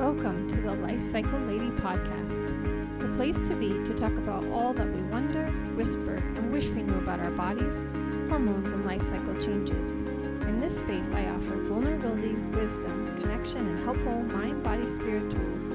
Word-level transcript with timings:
Welcome 0.00 0.48
to 0.48 0.56
the 0.62 0.74
Life 0.76 1.02
Cycle 1.02 1.38
Lady 1.40 1.68
podcast, 1.72 3.00
the 3.00 3.08
place 3.16 3.46
to 3.48 3.54
be 3.54 3.68
to 3.84 3.92
talk 3.92 4.16
about 4.16 4.46
all 4.46 4.72
that 4.72 4.90
we 4.90 5.02
wonder, 5.02 5.48
whisper, 5.76 6.14
and 6.14 6.50
wish 6.50 6.68
we 6.68 6.82
knew 6.82 6.96
about 6.96 7.20
our 7.20 7.30
bodies, 7.30 7.84
hormones, 8.30 8.72
and 8.72 8.86
life 8.86 9.02
cycle 9.02 9.34
changes. 9.34 10.00
In 10.48 10.58
this 10.58 10.78
space, 10.78 11.12
I 11.12 11.26
offer 11.26 11.54
vulnerability, 11.64 12.32
wisdom, 12.56 13.14
connection, 13.20 13.58
and 13.58 13.84
helpful 13.84 14.22
mind 14.22 14.62
body 14.62 14.88
spirit 14.88 15.30
tools. 15.30 15.66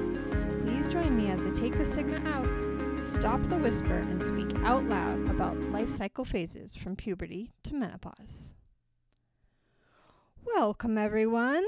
Please 0.60 0.88
join 0.88 1.16
me 1.16 1.30
as 1.30 1.40
I 1.46 1.56
take 1.56 1.78
the 1.78 1.84
stigma 1.84 2.18
out, 2.28 2.98
stop 2.98 3.40
the 3.48 3.58
whisper, 3.58 3.94
and 3.94 4.26
speak 4.26 4.60
out 4.64 4.82
loud 4.86 5.30
about 5.30 5.56
life 5.70 5.88
cycle 5.88 6.24
phases 6.24 6.74
from 6.74 6.96
puberty 6.96 7.52
to 7.62 7.76
menopause. 7.76 8.54
Welcome, 10.44 10.98
everyone, 10.98 11.64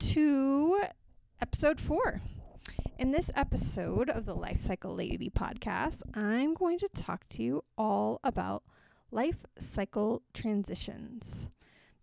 to 0.00 0.82
episode 1.42 1.80
four. 1.80 2.20
In 3.00 3.10
this 3.10 3.28
episode 3.34 4.08
of 4.08 4.26
the 4.26 4.34
Life 4.34 4.60
Cycle 4.60 4.94
Lady 4.94 5.28
podcast, 5.28 6.00
I'm 6.14 6.54
going 6.54 6.78
to 6.78 6.88
talk 6.94 7.26
to 7.30 7.42
you 7.42 7.64
all 7.76 8.20
about 8.22 8.62
life 9.10 9.44
cycle 9.58 10.22
transitions, 10.32 11.50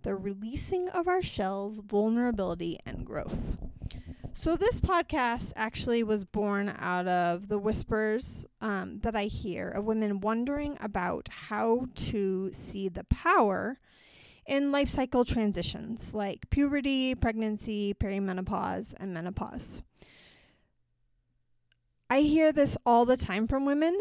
the 0.04 0.13
releasing 0.13 0.90
of 0.90 1.08
our 1.08 1.22
shells, 1.22 1.80
vulnerability, 1.80 2.80
and 2.86 3.05
growth. 3.05 3.40
So, 4.34 4.58
this 4.58 4.82
podcast 4.82 5.54
actually 5.55 6.04
was 6.04 6.26
born 6.26 6.76
out 6.77 7.08
of 7.08 7.48
the 7.48 7.60
whispers 7.60 8.46
um, 8.60 8.99
that 9.04 9.16
I 9.16 9.24
hear 9.24 9.70
of 9.70 9.85
women 9.85 10.20
wondering 10.20 10.77
about 10.82 11.30
how 11.30 11.88
to 11.96 12.49
see 12.52 12.90
the 12.90 13.05
power 13.05 13.80
in 14.49 14.71
life 14.71 14.89
cycle 14.89 15.23
transitions 15.23 16.13
like 16.16 16.49
puberty, 16.49 17.13
pregnancy, 17.13 17.94
perimenopause, 17.94 18.95
and 18.99 19.13
menopause. 19.13 19.84
I 22.09 22.21
hear 22.21 22.52
this 22.52 22.76
all 22.85 23.05
the 23.05 23.15
time 23.15 23.48
from 23.48 23.65
women, 23.65 23.98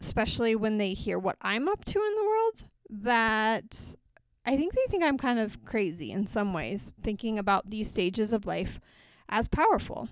especially 0.00 0.56
when 0.56 0.78
they 0.78 0.92
hear 0.92 1.18
what 1.18 1.36
I'm 1.40 1.68
up 1.68 1.84
to 1.84 1.98
in 2.00 2.14
the 2.16 2.24
world, 2.24 2.64
that 2.90 3.96
I 4.44 4.56
think 4.56 4.74
they 4.74 4.84
think 4.88 5.04
I'm 5.04 5.18
kind 5.18 5.38
of 5.38 5.64
crazy 5.64 6.10
in 6.10 6.26
some 6.26 6.52
ways, 6.52 6.94
thinking 7.00 7.38
about 7.38 7.70
these 7.70 7.88
stages 7.88 8.32
of 8.32 8.44
life 8.44 8.80
as 9.28 9.46
powerful. 9.46 10.08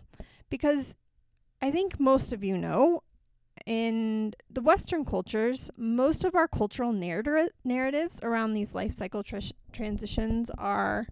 Because 0.49 0.95
I 1.61 1.73
think 1.73 1.99
most 1.99 2.33
of 2.33 2.45
you 2.45 2.57
know 2.57 3.03
in 3.67 4.35
the 4.51 4.61
Western 4.61 5.05
cultures, 5.05 5.71
most 5.77 6.25
of 6.25 6.35
our 6.35 6.49
cultural 6.49 6.93
narr- 6.93 7.49
narratives 7.65 8.21
around 8.23 8.55
these 8.55 8.75
life 8.75 8.95
cycle 8.95 9.23
tr- 9.23 9.39
transitions 9.73 10.51
are, 10.59 11.07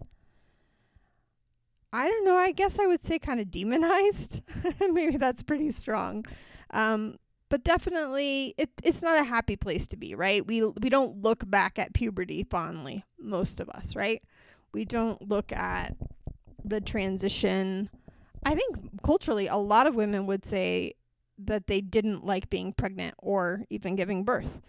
I 1.93 2.07
don't 2.07 2.25
know, 2.25 2.35
I 2.35 2.51
guess 2.51 2.79
I 2.79 2.85
would 2.85 3.03
say 3.03 3.19
kind 3.19 3.39
of 3.39 3.51
demonized. 3.51 4.41
Maybe 4.91 5.17
that's 5.17 5.43
pretty 5.43 5.71
strong. 5.71 6.25
Um, 6.71 7.17
but 7.49 7.63
definitely, 7.63 8.53
it, 8.57 8.69
it's 8.83 9.01
not 9.01 9.19
a 9.19 9.23
happy 9.23 9.55
place 9.55 9.87
to 9.87 9.97
be, 9.97 10.13
right? 10.13 10.45
We, 10.45 10.63
we 10.63 10.89
don't 10.89 11.21
look 11.21 11.49
back 11.49 11.79
at 11.79 11.93
puberty 11.93 12.43
fondly, 12.43 13.03
most 13.19 13.59
of 13.59 13.69
us, 13.69 13.95
right? 13.95 14.21
We 14.71 14.85
don't 14.85 15.27
look 15.27 15.51
at 15.51 15.95
the 16.63 16.79
transition. 16.79 17.89
I 18.45 18.53
think 18.53 19.01
culturally, 19.03 19.47
a 19.47 19.55
lot 19.55 19.87
of 19.87 19.95
women 19.95 20.27
would 20.27 20.45
say 20.45 20.93
that 21.45 21.67
they 21.67 21.81
didn't 21.81 22.25
like 22.25 22.49
being 22.49 22.73
pregnant 22.73 23.15
or 23.17 23.63
even 23.69 23.95
giving 23.95 24.23
birth. 24.23 24.61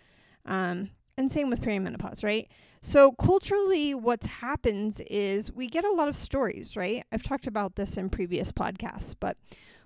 Um, 0.46 0.90
and 1.16 1.30
same 1.30 1.50
with 1.50 1.60
perimenopause, 1.60 2.24
right? 2.24 2.48
So 2.80 3.12
culturally, 3.12 3.94
what 3.94 4.24
happens 4.24 5.00
is 5.00 5.52
we 5.52 5.66
get 5.66 5.84
a 5.84 5.92
lot 5.92 6.08
of 6.08 6.16
stories, 6.16 6.76
right? 6.76 7.04
I've 7.12 7.22
talked 7.22 7.46
about 7.46 7.76
this 7.76 7.96
in 7.96 8.08
previous 8.08 8.52
podcasts, 8.52 9.14
but 9.18 9.36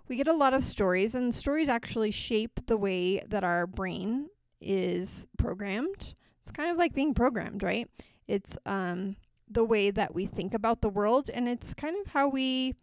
we 0.07 0.17
get 0.17 0.29
a 0.29 0.33
lot 0.33 0.55
of 0.55 0.65
stories, 0.65 1.15
and 1.15 1.35
stories 1.35 1.69
actually 1.69 2.11
shape 2.11 2.61
the 2.67 2.77
way 2.77 3.21
that 3.27 3.43
our 3.43 3.67
brain 3.67 4.29
is 4.61 5.27
programmed. 5.39 6.15
It's 6.43 6.51
kind 6.51 6.71
of 6.71 6.77
like 6.77 6.95
being 6.95 7.15
programmed, 7.15 7.63
right? 7.63 7.89
It's 8.29 8.57
um, 8.67 9.17
the 9.51 9.65
way 9.65 9.91
that 9.91 10.15
we 10.15 10.27
think 10.27 10.55
about 10.55 10.83
the 10.83 10.89
world, 10.89 11.31
and 11.33 11.49
it's 11.49 11.75
kind 11.75 11.97
of 11.99 12.13
how 12.13 12.29
we 12.29 12.75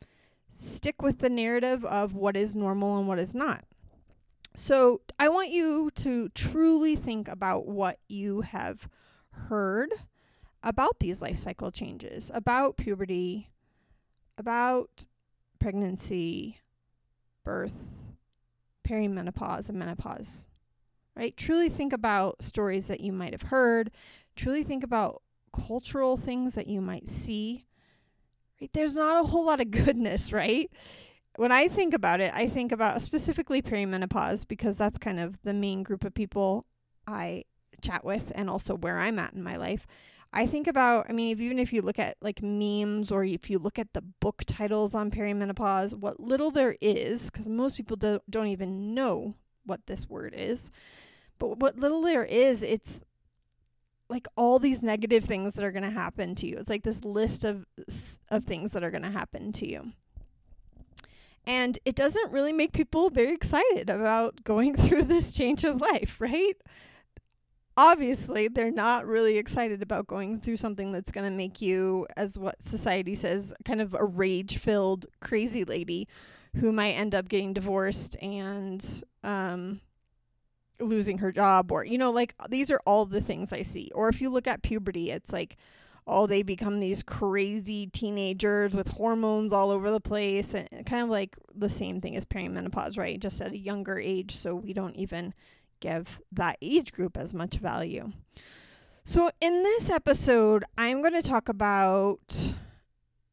stick 0.49 1.01
with 1.01 1.19
the 1.19 1.29
narrative 1.29 1.85
of 1.85 2.15
what 2.15 2.35
is 2.35 2.55
normal 2.55 2.97
and 2.97 3.07
what 3.07 3.19
is 3.19 3.33
not. 3.33 3.63
So 4.55 5.01
I 5.17 5.29
want 5.29 5.49
you 5.49 5.91
to 5.95 6.29
truly 6.29 6.95
think 6.95 7.27
about 7.27 7.67
what 7.67 7.99
you 8.07 8.41
have 8.41 8.87
heard 9.31 9.93
about 10.63 10.99
these 10.99 11.21
life 11.21 11.37
cycle 11.37 11.71
changes, 11.71 12.29
about 12.33 12.77
puberty, 12.77 13.49
about 14.37 15.05
pregnancy, 15.59 16.59
birth, 17.43 17.77
perimenopause, 18.87 19.69
and 19.69 19.79
menopause. 19.79 20.45
Right? 21.15 21.35
Truly 21.35 21.69
think 21.69 21.93
about 21.93 22.43
stories 22.43 22.87
that 22.87 23.01
you 23.01 23.11
might 23.11 23.33
have 23.33 23.43
heard. 23.43 23.91
Truly 24.35 24.63
think 24.63 24.83
about 24.83 25.21
cultural 25.53 26.17
things 26.17 26.55
that 26.55 26.67
you 26.67 26.81
might 26.81 27.07
see. 27.07 27.65
Right? 28.59 28.71
There's 28.73 28.95
not 28.95 29.23
a 29.23 29.27
whole 29.27 29.45
lot 29.45 29.61
of 29.61 29.71
goodness, 29.71 30.31
right? 30.31 30.71
When 31.37 31.51
I 31.51 31.67
think 31.67 31.93
about 31.93 32.19
it, 32.19 32.31
I 32.33 32.47
think 32.47 32.71
about 32.71 33.01
specifically 33.01 33.61
perimenopause 33.61 34.47
because 34.47 34.77
that's 34.77 34.97
kind 34.97 35.19
of 35.19 35.37
the 35.43 35.53
main 35.53 35.83
group 35.83 36.03
of 36.03 36.13
people 36.13 36.65
I 37.07 37.45
chat 37.81 38.03
with 38.03 38.31
and 38.35 38.49
also 38.49 38.75
where 38.75 38.99
I'm 38.99 39.19
at 39.19 39.33
in 39.33 39.43
my 39.43 39.55
life. 39.55 39.87
I 40.33 40.45
think 40.45 40.67
about, 40.67 41.07
I 41.09 41.13
mean, 41.13 41.33
if, 41.33 41.41
even 41.41 41.59
if 41.59 41.73
you 41.73 41.81
look 41.81 41.99
at 41.99 42.15
like 42.21 42.41
memes 42.41 43.11
or 43.11 43.25
if 43.25 43.49
you 43.49 43.59
look 43.59 43.77
at 43.77 43.93
the 43.93 44.01
book 44.01 44.43
titles 44.45 44.95
on 44.95 45.11
perimenopause, 45.11 45.93
what 45.93 46.19
little 46.19 46.51
there 46.51 46.77
is, 46.79 47.29
because 47.29 47.49
most 47.49 47.75
people 47.75 47.97
do, 47.97 48.19
don't 48.29 48.47
even 48.47 48.93
know 48.93 49.35
what 49.65 49.81
this 49.87 50.09
word 50.09 50.33
is, 50.37 50.71
but 51.37 51.59
what 51.59 51.77
little 51.77 52.01
there 52.01 52.23
is, 52.23 52.63
it's 52.63 53.01
like 54.09 54.27
all 54.35 54.59
these 54.59 54.83
negative 54.83 55.25
things 55.25 55.55
that 55.55 55.63
are 55.63 55.71
going 55.71 55.83
to 55.83 55.89
happen 55.89 56.35
to 56.35 56.47
you. 56.47 56.57
It's 56.57 56.69
like 56.69 56.83
this 56.83 57.03
list 57.03 57.43
of 57.45 57.65
of 58.29 58.43
things 58.43 58.73
that 58.73 58.83
are 58.83 58.91
going 58.91 59.03
to 59.03 59.09
happen 59.09 59.51
to 59.53 59.67
you. 59.67 59.91
And 61.45 61.79
it 61.85 61.95
doesn't 61.95 62.31
really 62.31 62.53
make 62.53 62.71
people 62.71 63.09
very 63.09 63.33
excited 63.33 63.89
about 63.89 64.43
going 64.43 64.75
through 64.77 65.03
this 65.03 65.33
change 65.33 65.63
of 65.63 65.81
life, 65.81 66.17
right? 66.19 66.55
Obviously, 67.77 68.47
they're 68.47 68.71
not 68.71 69.07
really 69.07 69.37
excited 69.37 69.81
about 69.81 70.05
going 70.05 70.39
through 70.39 70.57
something 70.57 70.91
that's 70.91 71.11
going 71.11 71.29
to 71.29 71.35
make 71.35 71.61
you, 71.61 72.05
as 72.15 72.37
what 72.37 72.61
society 72.61 73.15
says, 73.15 73.53
kind 73.65 73.81
of 73.81 73.93
a 73.93 74.03
rage 74.03 74.57
filled 74.57 75.05
crazy 75.19 75.63
lady 75.63 76.07
who 76.57 76.71
might 76.71 76.91
end 76.91 77.15
up 77.15 77.29
getting 77.29 77.53
divorced 77.53 78.17
and 78.21 79.03
um, 79.23 79.79
losing 80.79 81.19
her 81.19 81.31
job, 81.31 81.71
or, 81.71 81.85
you 81.85 81.97
know, 81.97 82.11
like 82.11 82.35
these 82.49 82.69
are 82.69 82.81
all 82.85 83.05
the 83.05 83.21
things 83.21 83.53
I 83.53 83.61
see. 83.61 83.89
Or 83.95 84.09
if 84.09 84.19
you 84.21 84.29
look 84.29 84.47
at 84.47 84.61
puberty, 84.61 85.09
it's 85.09 85.31
like, 85.31 85.57
oh, 86.07 86.27
they 86.27 86.43
become 86.43 86.79
these 86.79 87.03
crazy 87.03 87.87
teenagers 87.87 88.75
with 88.75 88.87
hormones 88.87 89.53
all 89.53 89.71
over 89.71 89.91
the 89.91 89.99
place. 89.99 90.53
And 90.53 90.67
kind 90.85 91.03
of 91.03 91.09
like 91.09 91.35
the 91.53 91.69
same 91.69 92.01
thing 92.01 92.15
as 92.15 92.25
perimenopause, 92.25 92.97
right? 92.97 93.19
Just 93.19 93.41
at 93.41 93.51
a 93.51 93.57
younger 93.57 93.99
age. 93.99 94.35
So 94.35 94.55
we 94.55 94.73
don't 94.73 94.95
even 94.95 95.33
give 95.79 96.21
that 96.31 96.57
age 96.61 96.91
group 96.91 97.17
as 97.17 97.33
much 97.33 97.55
value. 97.55 98.11
So 99.03 99.31
in 99.41 99.63
this 99.63 99.89
episode, 99.89 100.63
I'm 100.77 101.01
going 101.01 101.13
to 101.13 101.21
talk 101.21 101.49
about 101.49 102.53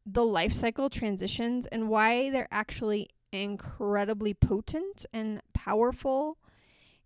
the 0.05 0.25
life 0.25 0.55
cycle 0.55 0.89
transitions 0.89 1.67
and 1.67 1.89
why 1.89 2.31
they're 2.31 2.49
actually 2.51 3.11
incredibly 3.33 4.33
potent 4.33 5.05
and 5.13 5.43
powerful 5.53 6.39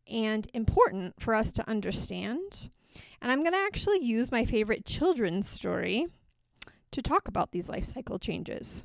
and 0.09 0.49
important 0.55 1.21
for 1.21 1.35
us 1.35 1.53
to 1.53 1.69
understand. 1.69 2.71
And 3.23 3.31
I'm 3.31 3.43
going 3.43 3.53
to 3.53 3.59
actually 3.59 4.05
use 4.05 4.33
my 4.33 4.45
favorite 4.45 4.85
children's 4.85 5.49
story 5.49 6.09
to 6.91 7.01
talk 7.01 7.29
about 7.29 7.53
these 7.53 7.69
life 7.69 7.85
cycle 7.85 8.19
changes. 8.19 8.83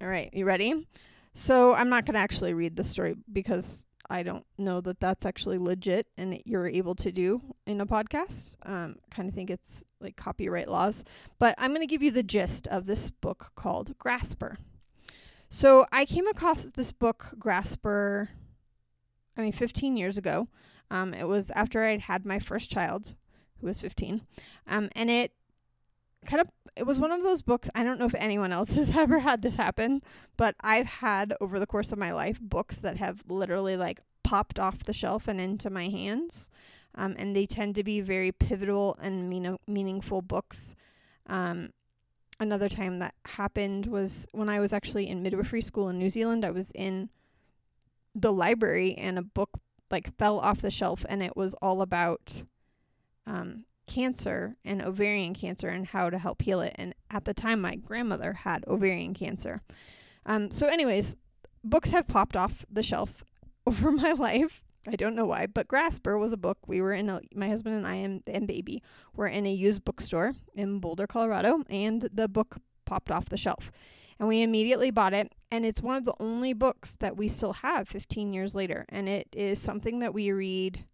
All 0.00 0.08
right, 0.08 0.28
you 0.34 0.44
ready? 0.44 0.86
So 1.32 1.72
I'm 1.72 1.88
not 1.88 2.04
going 2.04 2.14
to 2.14 2.20
actually 2.20 2.52
read 2.52 2.76
the 2.76 2.84
story 2.84 3.16
because 3.32 3.86
I 4.10 4.22
don't 4.22 4.44
know 4.58 4.82
that 4.82 5.00
that's 5.00 5.24
actually 5.24 5.56
legit 5.56 6.06
and 6.18 6.38
you're 6.44 6.68
able 6.68 6.94
to 6.96 7.10
do 7.10 7.40
in 7.66 7.80
a 7.80 7.86
podcast. 7.86 8.56
Um, 8.64 8.96
kind 9.10 9.26
of 9.26 9.34
think 9.34 9.48
it's 9.48 9.82
like 9.98 10.16
copyright 10.16 10.68
laws. 10.68 11.02
But 11.38 11.54
I'm 11.56 11.70
going 11.70 11.80
to 11.80 11.86
give 11.86 12.02
you 12.02 12.10
the 12.10 12.22
gist 12.22 12.66
of 12.68 12.84
this 12.84 13.10
book 13.10 13.52
called 13.56 13.96
Grasper. 13.98 14.58
So 15.48 15.86
I 15.90 16.04
came 16.04 16.26
across 16.28 16.64
this 16.64 16.92
book, 16.92 17.32
Grasper, 17.38 18.28
I 19.34 19.40
mean, 19.40 19.52
15 19.52 19.96
years 19.96 20.18
ago. 20.18 20.48
Um, 20.90 21.14
it 21.14 21.26
was 21.26 21.50
after 21.52 21.82
I'd 21.82 22.02
had 22.02 22.24
my 22.24 22.38
first 22.38 22.70
child, 22.70 23.14
who 23.60 23.66
was 23.66 23.80
15. 23.80 24.22
Um, 24.66 24.88
and 24.94 25.10
it 25.10 25.32
kind 26.26 26.40
of 26.40 26.48
it 26.74 26.84
was 26.84 26.98
one 26.98 27.12
of 27.12 27.22
those 27.22 27.40
books 27.40 27.70
i 27.76 27.84
don't 27.84 28.00
know 28.00 28.06
if 28.06 28.14
anyone 28.16 28.50
else 28.50 28.74
has 28.74 28.96
ever 28.96 29.20
had 29.20 29.42
this 29.42 29.54
happen 29.54 30.02
but 30.36 30.56
i've 30.60 30.86
had 30.86 31.32
over 31.40 31.60
the 31.60 31.66
course 31.66 31.92
of 31.92 31.98
my 31.98 32.10
life 32.10 32.40
books 32.40 32.78
that 32.78 32.96
have 32.96 33.22
literally 33.28 33.76
like 33.76 34.00
popped 34.24 34.58
off 34.58 34.82
the 34.82 34.92
shelf 34.92 35.28
and 35.28 35.40
into 35.40 35.70
my 35.70 35.86
hands 35.86 36.50
um, 36.96 37.14
and 37.16 37.36
they 37.36 37.46
tend 37.46 37.76
to 37.76 37.84
be 37.84 38.00
very 38.00 38.32
pivotal 38.32 38.98
and 39.00 39.30
mean- 39.30 39.56
meaningful 39.68 40.20
books 40.20 40.74
um, 41.28 41.70
another 42.40 42.68
time 42.68 42.98
that 42.98 43.14
happened 43.24 43.86
was 43.86 44.26
when 44.32 44.48
I 44.48 44.60
was 44.60 44.72
actually 44.72 45.08
in 45.08 45.22
midwifery 45.22 45.62
school 45.62 45.88
in 45.88 45.98
New 45.98 46.10
Zealand. 46.10 46.44
I 46.44 46.50
was 46.50 46.70
in 46.74 47.10
the 48.14 48.32
library 48.32 48.94
and 48.94 49.18
a 49.18 49.22
book 49.22 49.58
like 49.90 50.16
fell 50.16 50.38
off 50.38 50.60
the 50.60 50.70
shelf 50.70 51.04
and 51.08 51.22
it 51.22 51.36
was 51.36 51.54
all 51.62 51.82
about 51.82 52.42
um, 53.26 53.64
cancer 53.86 54.56
and 54.64 54.82
ovarian 54.82 55.34
cancer 55.34 55.68
and 55.68 55.86
how 55.86 56.10
to 56.10 56.18
help 56.18 56.42
heal 56.42 56.60
it. 56.60 56.74
And 56.76 56.94
at 57.10 57.24
the 57.24 57.34
time, 57.34 57.60
my 57.60 57.76
grandmother 57.76 58.32
had 58.32 58.64
ovarian 58.66 59.14
cancer. 59.14 59.62
Um, 60.24 60.50
so, 60.50 60.66
anyways, 60.66 61.16
books 61.62 61.90
have 61.90 62.08
popped 62.08 62.36
off 62.36 62.64
the 62.70 62.82
shelf 62.82 63.24
over 63.66 63.90
my 63.90 64.12
life. 64.12 64.62
I 64.88 64.94
don't 64.94 65.16
know 65.16 65.26
why, 65.26 65.46
but 65.46 65.66
Grasper 65.66 66.16
was 66.16 66.32
a 66.32 66.36
book. 66.36 66.58
We 66.68 66.80
were 66.80 66.92
in 66.92 67.10
a, 67.10 67.20
my 67.34 67.48
husband 67.48 67.74
and 67.74 67.86
I 67.86 67.96
and, 67.96 68.22
and 68.28 68.46
baby 68.46 68.82
were 69.14 69.26
in 69.26 69.44
a 69.44 69.52
used 69.52 69.84
bookstore 69.84 70.34
in 70.54 70.78
Boulder, 70.78 71.08
Colorado, 71.08 71.64
and 71.68 72.08
the 72.12 72.28
book 72.28 72.58
popped 72.84 73.10
off 73.10 73.28
the 73.28 73.36
shelf. 73.36 73.72
And 74.18 74.28
we 74.28 74.42
immediately 74.42 74.90
bought 74.90 75.12
it, 75.12 75.32
and 75.50 75.66
it's 75.66 75.82
one 75.82 75.96
of 75.96 76.04
the 76.04 76.14
only 76.18 76.52
books 76.52 76.96
that 77.00 77.16
we 77.16 77.28
still 77.28 77.52
have 77.54 77.88
15 77.88 78.32
years 78.32 78.54
later. 78.54 78.86
And 78.88 79.08
it 79.08 79.28
is 79.32 79.60
something 79.60 79.98
that 79.98 80.14
we 80.14 80.32
read 80.32 80.84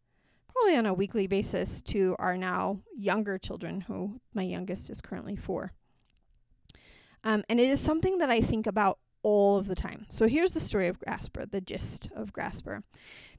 probably 0.49 0.77
on 0.77 0.87
a 0.87 0.95
weekly 0.95 1.27
basis 1.27 1.81
to 1.83 2.17
our 2.19 2.37
now 2.37 2.81
younger 2.97 3.39
children, 3.39 3.83
who 3.83 4.21
my 4.35 4.43
youngest 4.43 4.91
is 4.91 5.01
currently 5.01 5.37
four. 5.37 5.73
Um, 7.25 7.45
and 7.49 7.61
it 7.61 7.69
is 7.69 7.81
something 7.81 8.19
that 8.19 8.31
I 8.31 8.41
think 8.41 8.67
about 8.67 8.99
all 9.23 9.57
of 9.57 9.69
the 9.69 9.75
time. 9.75 10.07
So 10.11 10.27
here's 10.27 10.53
the 10.53 10.61
story 10.61 10.89
of 10.89 10.99
Grasper, 10.99 11.47
the 11.47 11.61
gist 11.61 12.11
of 12.15 12.33
Grasper. 12.33 12.83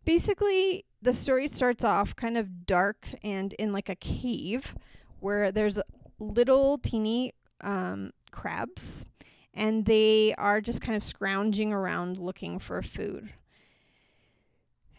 Basically, 0.06 0.85
the 1.01 1.13
story 1.13 1.47
starts 1.47 1.83
off 1.83 2.15
kind 2.15 2.38
of 2.38 2.65
dark 2.65 3.07
and 3.21 3.53
in 3.53 3.74
like 3.74 3.89
a 3.89 3.95
cave 3.95 4.75
where 5.19 5.51
there's 5.51 5.80
little 6.19 6.77
teeny 6.77 7.33
um, 7.62 8.12
crabs 8.31 9.06
and 9.53 9.85
they 9.85 10.33
are 10.38 10.61
just 10.61 10.81
kind 10.81 10.95
of 10.95 11.03
scrounging 11.03 11.71
around 11.71 12.17
looking 12.17 12.59
for 12.59 12.81
food. 12.81 13.29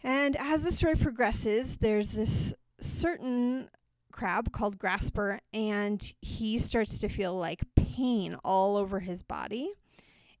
And 0.03 0.35
as 0.37 0.63
the 0.63 0.71
story 0.71 0.95
progresses, 0.95 1.77
there's 1.77 2.09
this 2.09 2.53
certain 2.79 3.69
crab 4.11 4.51
called 4.51 4.77
Grasper, 4.77 5.39
and 5.53 6.13
he 6.21 6.57
starts 6.57 6.99
to 6.99 7.09
feel 7.09 7.35
like 7.35 7.63
pain 7.75 8.35
all 8.43 8.77
over 8.77 8.99
his 8.99 9.23
body 9.23 9.73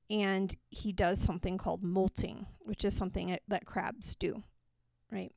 and 0.09 0.55
he 0.69 0.91
does 0.91 1.19
something 1.19 1.57
called 1.57 1.83
molting, 1.83 2.45
which 2.59 2.85
is 2.85 2.95
something 2.95 3.37
that 3.47 3.65
crabs 3.65 4.15
do, 4.15 4.43
right? 5.11 5.31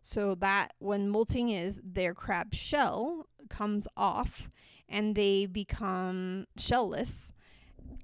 So 0.00 0.34
that 0.36 0.72
when 0.78 1.10
molting 1.10 1.50
is, 1.50 1.78
their 1.84 2.14
crab 2.14 2.54
shell 2.54 3.26
comes 3.50 3.86
off 3.96 4.48
and 4.88 5.14
they 5.14 5.46
become 5.46 6.46
shellless 6.58 7.33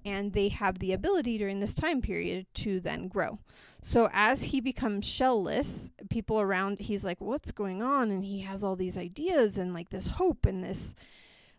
and 0.04 0.32
they 0.32 0.48
have 0.48 0.78
the 0.78 0.92
ability 0.92 1.38
during 1.38 1.60
this 1.60 1.74
time 1.74 2.00
period 2.00 2.46
to 2.54 2.80
then 2.80 3.08
grow. 3.08 3.38
So 3.82 4.08
as 4.12 4.44
he 4.44 4.60
becomes 4.60 5.06
shellless, 5.06 5.90
people 6.10 6.40
around 6.40 6.78
he's 6.78 7.04
like 7.04 7.20
what's 7.20 7.52
going 7.52 7.82
on? 7.82 8.10
And 8.10 8.24
he 8.24 8.40
has 8.40 8.62
all 8.62 8.76
these 8.76 8.98
ideas 8.98 9.58
and 9.58 9.72
like 9.74 9.90
this 9.90 10.06
hope 10.06 10.46
and 10.46 10.62
this 10.62 10.94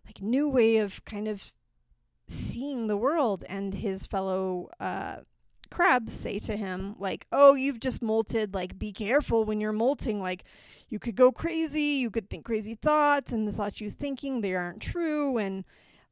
like 0.05 0.21
new 0.21 0.47
way 0.47 0.77
of 0.77 1.03
kind 1.05 1.27
of 1.27 1.53
seeing 2.27 2.87
the 2.87 2.97
world. 2.97 3.43
And 3.49 3.73
his 3.73 4.05
fellow 4.05 4.69
uh, 4.79 5.17
crabs 5.69 6.11
say 6.11 6.37
to 6.37 6.57
him 6.57 6.95
like 6.99 7.25
oh 7.31 7.53
you've 7.53 7.79
just 7.79 8.01
molted 8.01 8.53
like 8.53 8.77
be 8.77 8.91
careful 8.91 9.43
when 9.43 9.59
you're 9.59 9.71
molting. 9.71 10.21
Like 10.21 10.43
you 10.89 10.99
could 10.99 11.15
go 11.15 11.31
crazy 11.31 11.81
you 11.81 12.11
could 12.11 12.29
think 12.29 12.45
crazy 12.45 12.75
thoughts 12.75 13.31
and 13.31 13.47
the 13.47 13.53
thoughts 13.53 13.81
you're 13.81 13.89
thinking 13.89 14.41
they 14.41 14.53
aren't 14.53 14.81
true. 14.81 15.37
And 15.37 15.63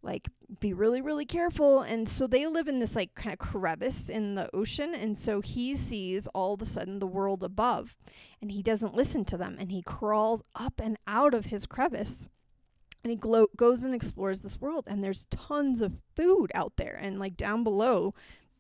like 0.01 0.30
be 0.60 0.74
really 0.74 1.01
really 1.01 1.25
careful 1.25 1.81
and 1.81 2.07
so 2.07 2.25
they 2.25 2.46
live 2.46 2.68
in 2.68 2.80
this 2.80 2.96
like 2.96 3.13
kind 3.16 3.34
of 3.34 3.40
crevice 3.40 4.10
in 4.10 4.36
the 4.36 4.50
ocean 4.56 4.96
and 4.96 5.18
so 5.18 5.42
he 5.42 5.75
sees 5.75 6.28
all 6.28 6.54
of 6.54 6.62
a 6.62 6.66
sudden 6.66 7.00
the 7.00 7.07
world 7.07 7.44
above 7.44 7.96
and 8.42 8.51
he 8.51 8.63
doesn't 8.63 8.96
listen 8.96 9.25
to 9.25 9.38
them 9.38 9.57
and 9.60 9.72
he 9.72 9.81
crawls 9.81 10.42
up 10.56 10.80
and 10.81 10.98
out 11.06 11.34
of 11.34 11.46
his 11.46 11.66
crevice 11.66 12.30
and 13.04 13.12
he 13.12 13.18
glo- 13.18 13.48
goes 13.56 13.84
and 13.84 13.94
explores 13.94 14.42
this 14.42 14.60
world 14.62 14.86
and 14.88 15.04
there's 15.04 15.28
tons 15.30 15.81
of 15.81 15.98
food 16.16 16.51
out 16.56 16.74
there 16.78 16.98
and 17.01 17.19
like 17.19 17.36
down 17.36 17.63
below 17.63 18.13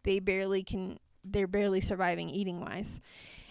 they 0.03 0.19
barely 0.19 0.63
can 0.63 0.99
they're 1.23 1.47
barely 1.47 1.81
surviving 1.81 2.29
eating 2.29 2.59
wise 2.59 2.99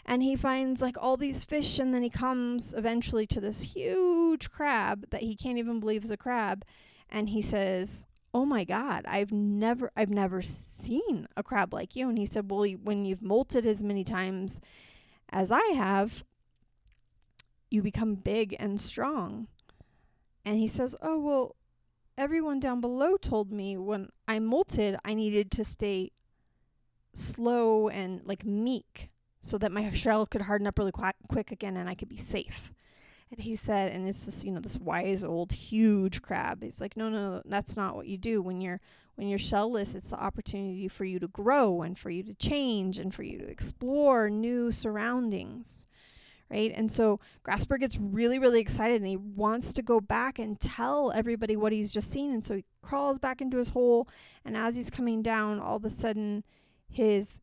and 0.04 0.22
he 0.22 0.36
finds 0.36 0.80
like 0.80 0.96
all 0.98 1.16
these 1.16 1.44
fish 1.44 1.78
and 1.78 1.94
then 1.94 2.02
he 2.02 2.10
comes 2.10 2.74
eventually 2.74 3.26
to 3.26 3.40
this 3.40 3.60
huge 3.60 4.50
crab 4.50 5.06
that 5.10 5.22
he 5.22 5.36
can't 5.36 5.58
even 5.58 5.80
believe 5.80 6.04
is 6.04 6.10
a 6.10 6.16
crab 6.16 6.64
and 7.10 7.30
he 7.30 7.42
says 7.42 8.06
oh 8.34 8.44
my 8.44 8.64
god 8.64 9.04
i've 9.08 9.32
never 9.32 9.90
i've 9.96 10.10
never 10.10 10.42
seen 10.42 11.26
a 11.36 11.42
crab 11.42 11.72
like 11.72 11.96
you 11.96 12.08
and 12.08 12.18
he 12.18 12.26
said 12.26 12.50
well 12.50 12.68
when 12.82 13.04
you've 13.04 13.20
molted 13.20 13.64
as 13.64 13.82
many 13.82 14.04
times 14.04 14.60
as 15.30 15.50
i 15.50 15.64
have 15.74 16.24
you 17.70 17.82
become 17.82 18.14
big 18.14 18.54
and 18.58 18.80
strong 18.80 19.46
and 20.48 20.56
he 20.56 20.66
says, 20.66 20.96
Oh, 21.02 21.18
well, 21.18 21.56
everyone 22.16 22.58
down 22.58 22.80
below 22.80 23.18
told 23.18 23.52
me 23.52 23.76
when 23.76 24.08
I 24.26 24.38
molted, 24.38 24.96
I 25.04 25.12
needed 25.12 25.50
to 25.50 25.64
stay 25.64 26.12
slow 27.12 27.90
and 27.90 28.22
like 28.24 28.46
meek 28.46 29.10
so 29.42 29.58
that 29.58 29.72
my 29.72 29.90
shell 29.92 30.24
could 30.24 30.40
harden 30.40 30.66
up 30.66 30.78
really 30.78 30.92
qu- 30.92 31.10
quick 31.28 31.50
again 31.50 31.76
and 31.76 31.86
I 31.86 31.94
could 31.94 32.08
be 32.08 32.16
safe. 32.16 32.72
And 33.30 33.40
he 33.40 33.56
said, 33.56 33.92
and 33.92 34.08
it's 34.08 34.24
this, 34.24 34.44
you 34.44 34.52
know, 34.52 34.60
this 34.60 34.78
wise 34.78 35.22
old 35.22 35.52
huge 35.52 36.22
crab. 36.22 36.62
He's 36.62 36.80
like, 36.80 36.96
no, 36.96 37.08
no, 37.08 37.30
no, 37.30 37.42
that's 37.44 37.76
not 37.76 37.94
what 37.94 38.06
you 38.06 38.16
do 38.16 38.40
when 38.40 38.60
you're 38.60 38.80
when 39.16 39.28
you're 39.28 39.38
shellless. 39.38 39.94
It's 39.94 40.10
the 40.10 40.22
opportunity 40.22 40.88
for 40.88 41.04
you 41.04 41.18
to 41.18 41.28
grow 41.28 41.82
and 41.82 41.98
for 41.98 42.08
you 42.08 42.22
to 42.22 42.34
change 42.34 42.98
and 42.98 43.12
for 43.14 43.22
you 43.22 43.38
to 43.38 43.48
explore 43.48 44.30
new 44.30 44.72
surroundings 44.72 45.86
right? 46.50 46.72
And 46.74 46.90
so 46.90 47.20
Grasper 47.42 47.78
gets 47.78 47.98
really, 47.98 48.38
really 48.38 48.60
excited 48.60 48.96
and 48.96 49.06
he 49.06 49.16
wants 49.16 49.72
to 49.74 49.82
go 49.82 50.00
back 50.00 50.38
and 50.38 50.58
tell 50.58 51.12
everybody 51.12 51.56
what 51.56 51.72
he's 51.72 51.92
just 51.92 52.10
seen. 52.10 52.32
And 52.32 52.44
so 52.44 52.56
he 52.56 52.64
crawls 52.82 53.18
back 53.18 53.40
into 53.40 53.58
his 53.58 53.70
hole. 53.70 54.08
And 54.44 54.56
as 54.56 54.74
he's 54.74 54.90
coming 54.90 55.22
down, 55.22 55.60
all 55.60 55.76
of 55.76 55.84
a 55.84 55.90
sudden 55.90 56.44
his 56.88 57.40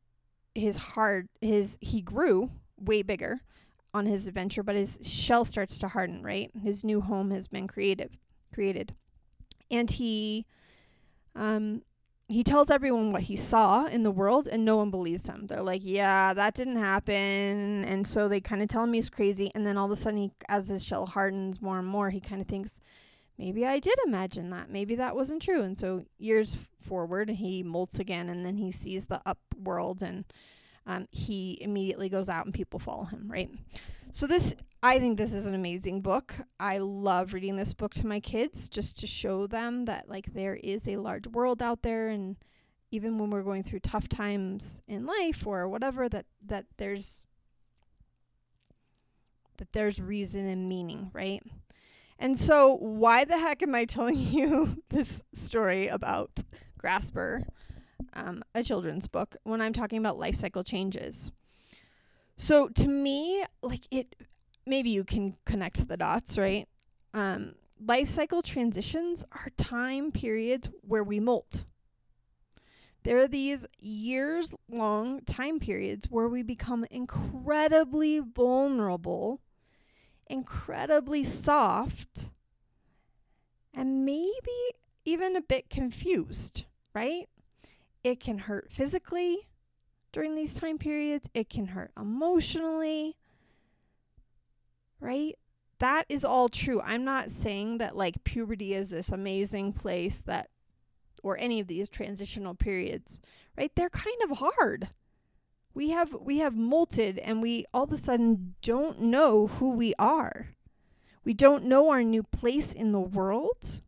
his 0.55 0.77
heart 0.77 1.27
his 1.41 1.77
he 1.81 2.01
grew 2.01 2.49
way 2.79 3.01
bigger 3.01 3.41
on 3.95 4.05
his 4.05 4.27
adventure, 4.27 4.61
but 4.61 4.75
his 4.75 4.99
shell 5.01 5.45
starts 5.45 5.79
to 5.79 5.87
harden, 5.87 6.21
right? 6.21 6.51
His 6.61 6.83
new 6.83 6.99
home 6.99 7.31
has 7.31 7.47
been 7.47 7.67
created 7.67 8.17
created. 8.53 8.93
And 9.71 9.89
he 9.89 10.45
um 11.35 11.81
he 12.27 12.43
tells 12.43 12.71
everyone 12.71 13.11
what 13.11 13.21
he 13.23 13.35
saw 13.35 13.85
in 13.85 14.01
the 14.01 14.11
world 14.11 14.47
and 14.47 14.65
no 14.65 14.77
one 14.77 14.89
believes 14.89 15.27
him. 15.27 15.47
They're 15.47 15.61
like, 15.61 15.81
"Yeah, 15.83 16.33
that 16.33 16.55
didn't 16.55 16.77
happen." 16.77 17.85
And 17.85 18.05
so 18.07 18.27
they 18.27 18.41
kind 18.41 18.61
of 18.61 18.67
tell 18.67 18.83
him 18.83 18.93
he's 18.93 19.09
crazy 19.09 19.49
and 19.55 19.65
then 19.65 19.77
all 19.77 19.91
of 19.91 19.97
a 19.97 20.01
sudden 20.01 20.19
he 20.19 20.31
as 20.49 20.67
his 20.67 20.83
shell 20.83 21.05
hardens 21.05 21.61
more 21.61 21.79
and 21.79 21.87
more, 21.87 22.09
he 22.09 22.19
kind 22.19 22.41
of 22.41 22.47
thinks, 22.47 22.79
"Maybe 23.37 23.65
I 23.65 23.79
did 23.79 23.97
imagine 24.05 24.49
that. 24.49 24.69
Maybe 24.69 24.95
that 24.95 25.15
wasn't 25.15 25.41
true." 25.41 25.61
And 25.61 25.77
so 25.77 26.03
years 26.17 26.57
forward, 26.81 27.29
he 27.29 27.63
molts 27.63 27.99
again 27.99 28.27
and 28.29 28.45
then 28.45 28.57
he 28.57 28.71
sees 28.71 29.05
the 29.05 29.21
up 29.25 29.39
world 29.57 30.03
and 30.03 30.25
um, 30.85 31.07
he 31.11 31.57
immediately 31.61 32.09
goes 32.09 32.29
out 32.29 32.45
and 32.45 32.53
people 32.53 32.79
follow 32.79 33.05
him, 33.05 33.25
right? 33.29 33.49
So 34.11 34.27
this 34.27 34.55
I 34.83 34.99
think 34.99 35.17
this 35.17 35.33
is 35.33 35.47
an 35.47 35.55
amazing 35.55 36.01
book. 36.01 36.35
I 36.59 36.77
love 36.77 37.33
reading 37.33 37.55
this 37.55 37.73
book 37.73 37.93
to 37.95 38.07
my 38.07 38.19
kids 38.19 38.69
just 38.69 38.99
to 38.99 39.07
show 39.07 39.47
them 39.47 39.85
that 39.85 40.07
like 40.07 40.33
there 40.33 40.55
is 40.55 40.87
a 40.87 40.97
large 40.97 41.27
world 41.27 41.61
out 41.61 41.81
there 41.81 42.09
and 42.09 42.35
even 42.91 43.17
when 43.17 43.29
we're 43.29 43.41
going 43.41 43.63
through 43.63 43.79
tough 43.79 44.07
times 44.07 44.81
in 44.87 45.05
life 45.05 45.45
or 45.45 45.67
whatever 45.67 46.07
that 46.07 46.27
that 46.45 46.65
there's 46.77 47.23
that 49.57 49.71
there's 49.73 49.99
reason 49.99 50.47
and 50.47 50.69
meaning, 50.69 51.09
right? 51.13 51.41
And 52.19 52.37
so 52.37 52.75
why 52.75 53.25
the 53.25 53.37
heck 53.37 53.63
am 53.63 53.75
I 53.75 53.85
telling 53.85 54.17
you 54.17 54.83
this 54.89 55.23
story 55.33 55.87
about 55.87 56.43
Grasper, 56.77 57.45
um, 58.13 58.43
a 58.53 58.63
children's 58.63 59.07
book, 59.07 59.35
when 59.43 59.61
I'm 59.61 59.73
talking 59.73 59.99
about 59.99 60.19
life 60.19 60.35
cycle 60.35 60.63
changes? 60.63 61.31
So 62.37 62.67
to 62.69 62.87
me, 62.87 63.45
like 63.61 63.87
it 63.91 64.15
maybe 64.65 64.89
you 64.89 65.03
can 65.03 65.35
connect 65.45 65.87
the 65.87 65.97
dots, 65.97 66.37
right? 66.37 66.67
Um, 67.13 67.55
life 67.79 68.09
cycle 68.09 68.41
transitions 68.41 69.23
are 69.31 69.49
time 69.57 70.11
periods 70.11 70.69
where 70.81 71.03
we 71.03 71.19
molt. 71.19 71.65
There 73.03 73.19
are 73.19 73.27
these 73.27 73.67
years 73.79 74.53
long 74.67 75.21
time 75.21 75.59
periods 75.59 76.07
where 76.09 76.27
we 76.27 76.41
become 76.41 76.85
incredibly 76.89 78.19
vulnerable, 78.19 79.41
incredibly 80.27 81.23
soft, 81.23 82.31
and 83.73 84.05
maybe 84.05 84.31
even 85.05 85.35
a 85.35 85.41
bit 85.41 85.69
confused, 85.69 86.65
right? 86.95 87.29
It 88.05 88.21
can 88.21 88.37
hurt 88.37 88.71
physically 88.71 89.47
during 90.13 90.35
these 90.35 90.53
time 90.53 90.77
periods, 90.77 91.29
it 91.33 91.49
can 91.49 91.67
hurt 91.67 91.91
emotionally 91.99 93.17
right? 94.99 95.37
That 95.79 96.05
is 96.09 96.23
all 96.25 96.49
true. 96.49 96.81
I'm 96.81 97.03
not 97.03 97.31
saying 97.31 97.77
that 97.77 97.95
like 97.95 98.23
puberty 98.23 98.73
is 98.73 98.89
this 98.89 99.09
amazing 99.09 99.73
place 99.73 100.21
that 100.25 100.49
or 101.23 101.37
any 101.37 101.59
of 101.59 101.67
these 101.67 101.89
transitional 101.89 102.55
periods, 102.55 103.19
right? 103.57 103.71
They're 103.75 103.89
kind 103.89 104.21
of 104.23 104.37
hard. 104.37 104.89
We 105.73 105.89
have 105.89 106.13
we 106.13 106.39
have 106.39 106.53
molted 106.53 107.19
and 107.21 107.41
we 107.41 107.65
all 107.73 107.83
of 107.83 107.91
a 107.91 107.97
sudden 107.97 108.55
don't 108.61 109.01
know 109.01 109.47
who 109.47 109.71
we 109.71 109.93
are. 109.99 110.49
We 111.23 111.33
don't 111.33 111.65
know 111.65 111.89
our 111.89 112.03
new 112.03 112.23
place 112.23 112.71
in 112.71 112.91
the 112.91 112.99
world. 112.99 113.81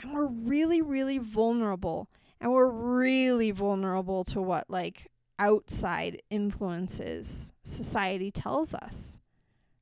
And 0.00 0.14
we're 0.14 0.26
really 0.26 0.80
really 0.80 1.18
vulnerable. 1.18 2.08
And 2.40 2.52
we're 2.52 2.66
really 2.66 3.50
vulnerable 3.50 4.24
to 4.24 4.40
what 4.40 4.68
like 4.68 5.10
outside 5.38 6.22
influences 6.30 7.52
society 7.62 8.30
tells 8.30 8.74
us. 8.74 9.18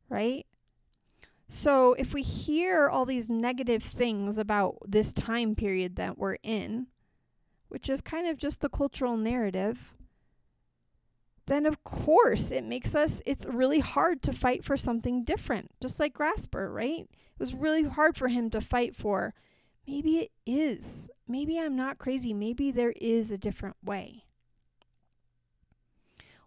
Right? 0.09 0.47
So 1.49 1.95
if 1.95 2.15
we 2.15 2.23
hear 2.23 2.89
all 2.89 3.05
these 3.05 3.29
negative 3.29 3.83
things 3.83 4.39
about 4.39 4.79
this 4.87 5.13
time 5.13 5.55
period 5.55 5.97
that 5.97 6.19
we're 6.19 6.39
in, 6.43 6.87
which 7.69 7.89
is 7.91 8.01
kind 8.01 8.27
of 8.27 8.39
just 8.39 8.61
the 8.61 8.69
cultural 8.69 9.17
narrative, 9.17 9.95
then 11.47 11.67
of 11.67 11.85
course 11.85 12.51
it 12.51 12.65
makes 12.65 12.95
us 12.95 13.21
it's 13.27 13.47
really 13.47 13.81
hard 13.81 14.23
to 14.23 14.33
fight 14.33 14.65
for 14.65 14.77
something 14.77 15.25
different. 15.25 15.71
Just 15.81 16.01
like 16.01 16.15
Grasper, 16.15 16.73
right? 16.73 17.09
It 17.11 17.39
was 17.39 17.55
really 17.55 17.83
hard 17.83 18.17
for 18.17 18.29
him 18.29 18.49
to 18.51 18.61
fight 18.61 18.95
for 18.97 19.35
maybe 19.87 20.19
it 20.19 20.31
is. 20.47 21.11
Maybe 21.26 21.59
I'm 21.59 21.76
not 21.76 21.99
crazy. 21.99 22.35
Maybe 22.35 22.71
there 22.71 22.95
is 22.97 23.31
a 23.31 23.38
different 23.38 23.76
way 23.83 24.25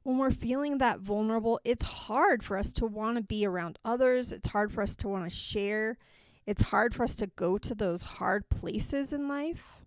when 0.07 0.19
we're 0.19 0.31
feeling 0.31 0.77
that 0.77 1.01
vulnerable, 1.01 1.59
it's 1.65 1.83
hard 1.83 2.41
for 2.41 2.57
us 2.57 2.71
to 2.71 2.85
want 2.85 3.17
to 3.17 3.21
be 3.21 3.45
around 3.45 3.77
others. 3.83 4.31
It's 4.31 4.47
hard 4.47 4.71
for 4.71 4.81
us 4.81 4.95
to 4.95 5.09
want 5.09 5.25
to 5.25 5.29
share. 5.29 5.97
It's 6.45 6.61
hard 6.61 6.95
for 6.95 7.03
us 7.03 7.17
to 7.17 7.27
go 7.27 7.57
to 7.57 7.75
those 7.75 8.03
hard 8.03 8.47
places 8.47 9.11
in 9.11 9.27
life. 9.27 9.83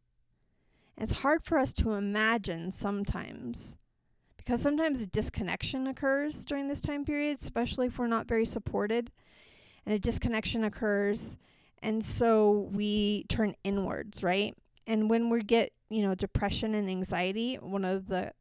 it's 0.99 1.13
hard 1.13 1.43
for 1.43 1.57
us 1.57 1.73
to 1.73 1.93
imagine 1.93 2.71
sometimes 2.71 3.79
because 4.37 4.61
sometimes 4.61 5.01
a 5.01 5.07
disconnection 5.07 5.87
occurs 5.87 6.45
during 6.45 6.69
this 6.69 6.83
time 6.83 7.07
period, 7.07 7.39
especially 7.41 7.87
if 7.87 7.99
we're 7.99 8.07
not 8.07 8.29
very 8.29 8.45
supported. 8.45 9.11
And 9.87 9.95
a 9.95 9.99
disconnection 9.99 10.65
occurs. 10.65 11.39
And 11.83 12.05
so 12.05 12.69
we 12.75 13.25
turn 13.31 13.55
inwards, 13.65 14.23
right? 14.23 14.55
And 14.87 15.11
when 15.11 15.31
we 15.31 15.43
get, 15.43 15.73
you 15.89 16.03
know, 16.03 16.15
depression 16.15 16.75
and 16.75 16.89
anxiety, 16.89 17.57
one 17.57 17.85
of 17.85 18.09
the 18.09 18.33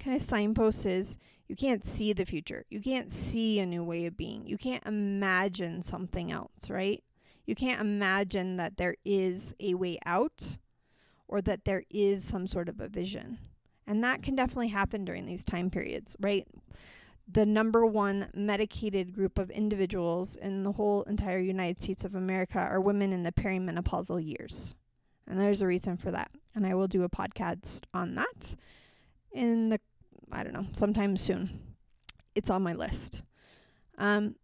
kind 0.00 0.16
of 0.16 0.22
signposts 0.22 0.84
is 0.86 1.18
you 1.48 1.56
can't 1.56 1.86
see 1.86 2.12
the 2.12 2.24
future. 2.24 2.64
You 2.70 2.80
can't 2.80 3.12
see 3.12 3.60
a 3.60 3.66
new 3.66 3.84
way 3.84 4.06
of 4.06 4.16
being. 4.16 4.46
You 4.46 4.58
can't 4.58 4.84
imagine 4.86 5.82
something 5.82 6.32
else, 6.32 6.70
right? 6.70 7.02
You 7.46 7.54
can't 7.54 7.80
imagine 7.80 8.56
that 8.56 8.76
there 8.76 8.96
is 9.04 9.54
a 9.60 9.74
way 9.74 9.98
out 10.06 10.56
or 11.28 11.40
that 11.42 11.64
there 11.64 11.84
is 11.90 12.24
some 12.24 12.46
sort 12.46 12.68
of 12.68 12.80
a 12.80 12.88
vision. 12.88 13.38
And 13.86 14.02
that 14.04 14.22
can 14.22 14.36
definitely 14.36 14.68
happen 14.68 15.04
during 15.04 15.26
these 15.26 15.44
time 15.44 15.70
periods, 15.70 16.16
right? 16.20 16.46
The 17.30 17.46
number 17.46 17.84
one 17.86 18.28
medicated 18.34 19.12
group 19.12 19.38
of 19.38 19.50
individuals 19.50 20.36
in 20.36 20.62
the 20.62 20.72
whole 20.72 21.02
entire 21.04 21.38
United 21.38 21.80
States 21.80 22.04
of 22.04 22.14
America 22.14 22.58
are 22.58 22.80
women 22.80 23.12
in 23.12 23.22
the 23.22 23.32
perimenopausal 23.32 24.24
years. 24.24 24.74
And 25.26 25.38
there's 25.38 25.62
a 25.62 25.66
reason 25.66 25.96
for 25.96 26.10
that. 26.10 26.30
And 26.54 26.66
I 26.66 26.74
will 26.74 26.88
do 26.88 27.04
a 27.04 27.08
podcast 27.08 27.82
on 27.94 28.14
that 28.16 28.56
in 29.32 29.70
the 29.70 29.80
I 30.32 30.42
don't 30.42 30.54
know, 30.54 30.66
sometime 30.72 31.16
soon. 31.16 31.50
It's 32.34 32.50
on 32.50 32.62
my 32.62 32.72
list. 32.72 33.22
Um, 33.98 34.36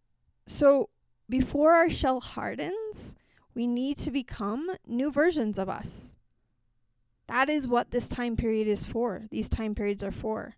so 0.45 0.89
before 1.27 1.73
our 1.73 1.89
shell 1.89 2.19
hardens, 2.19 3.15
we 3.55 3.65
need 3.65 3.97
to 3.97 4.11
become 4.11 4.69
new 4.87 5.11
versions 5.11 5.57
of 5.57 5.67
us. 5.67 6.15
That 7.27 7.49
is 7.49 7.67
what 7.67 7.91
this 7.91 8.07
time 8.07 8.35
period 8.35 8.67
is 8.67 8.85
for. 8.85 9.23
These 9.31 9.49
time 9.49 9.75
periods 9.75 10.03
are 10.03 10.11
for. 10.11 10.55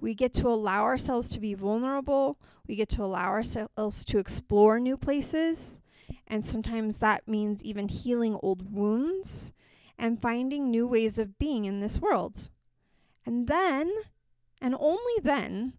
We 0.00 0.14
get 0.14 0.32
to 0.34 0.48
allow 0.48 0.84
ourselves 0.84 1.28
to 1.30 1.40
be 1.40 1.54
vulnerable. 1.54 2.38
We 2.66 2.76
get 2.76 2.88
to 2.90 3.02
allow 3.02 3.28
ourselves 3.28 4.04
to 4.06 4.18
explore 4.18 4.80
new 4.80 4.96
places. 4.96 5.80
And 6.30 6.46
sometimes 6.46 6.98
that 6.98 7.26
means 7.26 7.62
even 7.64 7.88
healing 7.88 8.38
old 8.40 8.72
wounds 8.72 9.52
and 9.98 10.22
finding 10.22 10.70
new 10.70 10.86
ways 10.86 11.18
of 11.18 11.38
being 11.40 11.64
in 11.64 11.80
this 11.80 11.98
world. 12.00 12.50
And 13.26 13.48
then 13.48 13.92
and 14.62 14.76
only 14.78 15.14
then 15.22 15.74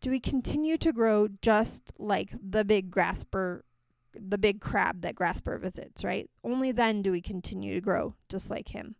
do 0.00 0.10
we 0.10 0.18
continue 0.18 0.76
to 0.78 0.92
grow 0.92 1.28
just 1.40 1.92
like 1.98 2.30
the 2.42 2.64
big 2.64 2.90
grasper, 2.90 3.64
the 4.12 4.38
big 4.38 4.60
crab 4.60 5.02
that 5.02 5.14
grasper 5.14 5.56
visits, 5.56 6.02
right? 6.02 6.28
Only 6.42 6.72
then 6.72 7.02
do 7.02 7.12
we 7.12 7.22
continue 7.22 7.74
to 7.74 7.80
grow 7.80 8.16
just 8.28 8.50
like 8.50 8.68
him. 8.68 8.96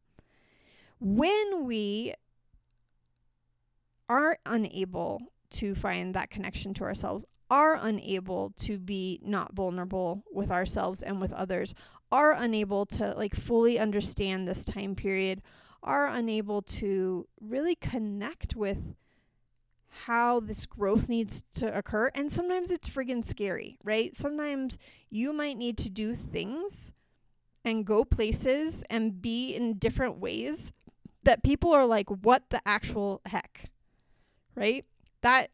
When 1.00 1.64
we 1.66 2.14
are 4.08 4.38
unable 4.46 5.20
to 5.50 5.74
find 5.74 6.14
that 6.14 6.30
connection 6.30 6.74
to 6.74 6.84
ourselves, 6.84 7.24
are 7.52 7.78
unable 7.82 8.50
to 8.56 8.78
be 8.78 9.20
not 9.22 9.52
vulnerable 9.52 10.24
with 10.32 10.50
ourselves 10.50 11.02
and 11.02 11.20
with 11.20 11.30
others, 11.34 11.74
are 12.10 12.32
unable 12.32 12.86
to 12.86 13.12
like 13.14 13.34
fully 13.34 13.78
understand 13.78 14.48
this 14.48 14.64
time 14.64 14.94
period, 14.94 15.42
are 15.82 16.06
unable 16.06 16.62
to 16.62 17.28
really 17.42 17.74
connect 17.74 18.56
with 18.56 18.94
how 20.06 20.40
this 20.40 20.64
growth 20.64 21.10
needs 21.10 21.44
to 21.54 21.76
occur. 21.76 22.10
And 22.14 22.32
sometimes 22.32 22.70
it's 22.70 22.88
friggin' 22.88 23.22
scary, 23.22 23.76
right? 23.84 24.16
Sometimes 24.16 24.78
you 25.10 25.34
might 25.34 25.58
need 25.58 25.76
to 25.78 25.90
do 25.90 26.14
things 26.14 26.94
and 27.66 27.84
go 27.84 28.02
places 28.02 28.82
and 28.88 29.20
be 29.20 29.54
in 29.54 29.74
different 29.74 30.16
ways 30.16 30.72
that 31.22 31.42
people 31.42 31.72
are 31.72 31.84
like, 31.84 32.08
what 32.08 32.44
the 32.48 32.62
actual 32.64 33.20
heck? 33.26 33.70
Right? 34.54 34.86
That 35.20 35.50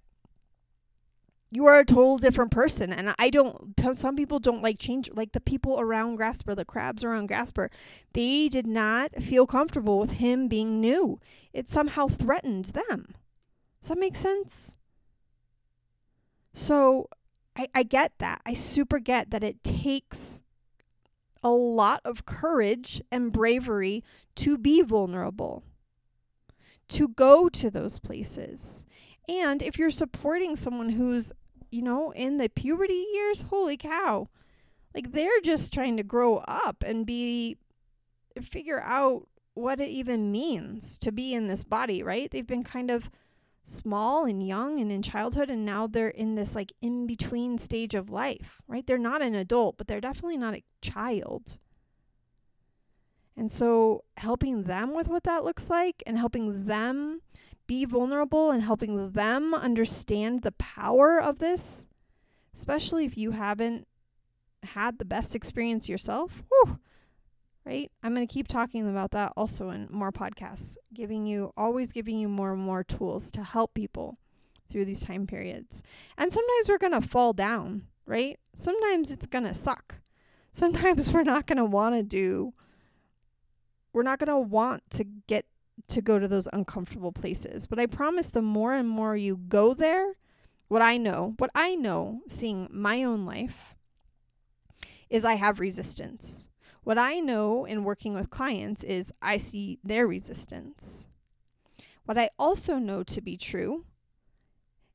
you 1.51 1.67
are 1.67 1.79
a 1.79 1.85
total 1.85 2.19
different 2.19 2.51
person. 2.51 2.93
And 2.93 3.15
I 3.19 3.31
don't, 3.31 3.75
some 3.95 4.17
people 4.17 4.39
don't 4.39 4.63
like 4.63 4.79
change. 4.79 5.11
Like 5.13 5.33
the 5.33 5.41
people 5.41 5.81
around 5.81 6.17
Grasper, 6.17 6.55
the 6.55 6.65
crabs 6.65 7.05
around 7.05 7.29
Grasper, 7.29 7.71
they 8.13 8.49
did 8.49 8.67
not 8.67 9.23
feel 9.23 9.47
comfortable 9.47 9.99
with 9.99 10.13
him 10.13 10.49
being 10.49 10.81
new. 10.81 11.21
It 11.53 11.69
somehow 11.69 12.09
threatened 12.09 12.67
them. 12.67 13.15
Does 13.81 13.89
that 13.89 13.99
make 13.99 14.17
sense? 14.17 14.77
So 16.53 17.09
I, 17.57 17.69
I 17.75 17.83
get 17.83 18.13
that. 18.19 18.43
I 18.45 18.55
super 18.55 18.99
get 18.99 19.31
that 19.31 19.45
it 19.45 19.63
takes 19.65 20.43
a 21.43 21.51
lot 21.51 22.01
of 22.05 22.27
courage 22.27 23.01
and 23.11 23.33
bravery 23.33 24.03
to 24.37 24.59
be 24.59 24.83
vulnerable, 24.83 25.63
to 26.89 27.09
go 27.09 27.49
to 27.49 27.71
those 27.71 28.01
places. 28.01 28.85
And 29.29 29.63
if 29.63 29.79
you're 29.79 29.91
supporting 29.91 30.57
someone 30.57 30.91
who's, 30.91 31.33
you 31.71 31.83
know, 31.83 32.13
in 32.13 32.39
the 32.39 32.49
puberty 32.49 33.07
years, 33.13 33.43
holy 33.43 33.77
cow. 33.77 34.29
Like 34.95 35.13
they're 35.13 35.41
just 35.43 35.73
trying 35.73 35.97
to 35.99 36.03
grow 36.03 36.39
up 36.49 36.83
and 36.85 37.07
be 37.07 37.59
figure 38.43 38.81
out 38.81 39.29
what 39.55 39.81
it 39.81 39.89
even 39.89 40.31
means 40.31 40.97
to 40.99 41.13
be 41.13 41.35
in 41.35 41.49
this 41.49 41.65
body, 41.65 42.03
right? 42.03 42.31
They've 42.31 42.47
been 42.47 42.65
kind 42.65 42.91
of 42.91 43.11
small 43.65 44.25
and 44.25 44.47
young 44.47 44.81
and 44.81 44.91
in 44.91 45.03
childhood 45.03 45.51
and 45.51 45.65
now 45.65 45.87
they're 45.87 46.09
in 46.09 46.37
this 46.37 46.55
like 46.55 46.73
in 46.81 47.07
between 47.07 47.59
stage 47.59 47.95
of 47.95 48.09
life, 48.09 48.63
right? 48.67 48.87
They're 48.87 48.97
not 48.97 49.21
an 49.21 49.35
adult, 49.35 49.77
but 49.77 49.89
they're 49.89 50.01
definitely 50.01 50.39
not 50.39 50.55
a 50.55 50.65
child. 50.81 51.59
And 53.37 53.53
so 53.53 54.05
helping 54.17 54.65
them 54.65 54.95
with 54.95 55.07
what 55.07 55.25
that 55.25 55.45
looks 55.45 55.69
like 55.69 56.03
and 56.07 56.19
helping 56.19 56.65
them 56.65 57.21
be 57.69 57.85
vulnerable 57.85 58.51
and 58.51 58.65
helping 58.65 59.13
them 59.13 59.55
understand 59.55 60.43
the 60.43 60.53
power 60.53 61.21
of 61.21 61.39
this, 61.39 61.87
especially 62.53 63.05
if 63.05 63.17
you 63.17 63.31
haven't 63.31 63.87
had 64.65 64.99
the 64.99 65.05
best 65.05 65.37
experience 65.37 65.89
yourself. 65.89 66.43
Whew, 66.49 66.81
right? 67.65 67.93
I'm 68.03 68.15
going 68.15 68.27
to 68.27 68.33
keep 68.33 68.49
talking 68.49 68.89
about 68.89 69.13
that 69.13 69.33
also 69.37 69.71
in 69.71 69.87
more 69.91 70.11
podcasts, 70.11 70.77
giving 70.93 71.27
you, 71.27 71.53
always 71.57 71.93
giving 71.93 72.19
you 72.19 72.27
more 72.29 72.55
and 72.55 72.63
more 72.63 72.83
tools 72.83 73.31
to 73.33 73.45
help 73.45 73.75
people 73.75 74.19
through 74.71 74.87
these 74.87 75.05
time 75.05 75.27
periods. 75.27 75.83
And 76.17 76.33
sometimes 76.33 76.69
we're 76.69 76.79
going 76.79 77.01
to 77.01 77.07
fall 77.07 77.35
down, 77.35 77.83
right? 78.07 78.39
Sometimes 78.57 79.11
it's 79.11 79.27
going 79.27 79.45
to 79.45 79.55
suck. 79.55 79.97
Sometimes 80.53 81.13
we're 81.13 81.23
not 81.23 81.47
going 81.47 81.59
to 81.59 81.65
want 81.65 81.95
to 81.95 82.03
do, 82.03 82.55
we're 83.93 84.03
not 84.03 84.19
going 84.19 84.29
to 84.29 84.39
want 84.39 84.83
to 84.91 85.05
get 85.05 85.45
to 85.89 86.03
go 86.03 86.19
to 86.19 86.29
those 86.29 86.49
uncomfortable 86.53 87.13
places. 87.13 87.67
But 87.67 87.79
I 87.79 87.87
promise 87.87 88.29
the 88.29 88.43
more 88.43 88.75
and 88.75 88.89
more 88.89 89.17
you 89.17 89.37
go 89.49 89.75
there, 89.75 90.15
what 90.69 90.83
I 90.83 90.97
know, 90.97 91.35
what 91.39 91.51
I 91.55 91.75
know 91.75 92.21
seeing 92.29 92.69
my 92.71 93.05
own 93.05 93.25
life 93.25 93.75
is 95.09 95.25
I 95.25 95.35
have 95.35 95.61
resistance 95.61 96.49
what 96.89 96.97
I 96.97 97.21
know 97.21 97.67
in 97.67 97.85
working 97.85 98.15
with 98.15 98.31
clients 98.31 98.83
is 98.83 99.13
I 99.21 99.37
see 99.37 99.79
their 99.85 100.07
resistance. 100.07 101.11
What 102.07 102.17
I 102.17 102.31
also 102.39 102.79
know 102.79 103.03
to 103.03 103.21
be 103.21 103.37
true 103.37 103.85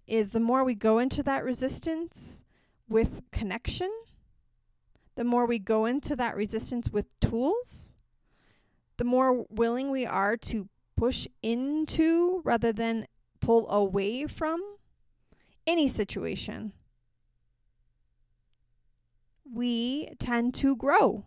is 0.08 0.32
the 0.32 0.40
more 0.40 0.64
we 0.64 0.74
go 0.74 0.98
into 0.98 1.22
that 1.22 1.44
resistance 1.44 2.44
with 2.90 3.22
connection, 3.32 3.92
the 5.14 5.24
more 5.24 5.46
we 5.46 5.60
go 5.60 5.86
into 5.86 6.16
that 6.16 6.36
resistance 6.36 6.90
with 6.90 7.06
tools, 7.20 7.94
the 8.98 9.04
more 9.04 9.46
willing 9.52 9.92
we 9.92 10.04
are 10.04 10.36
to 10.36 10.68
push 11.04 11.28
into 11.42 12.42
rather 12.46 12.72
than 12.72 13.06
pull 13.42 13.70
away 13.70 14.26
from 14.26 14.64
any 15.68 15.86
situation, 15.86 16.72
we 19.54 20.08
tend 20.18 20.54
to 20.54 20.78
grow. 20.78 21.26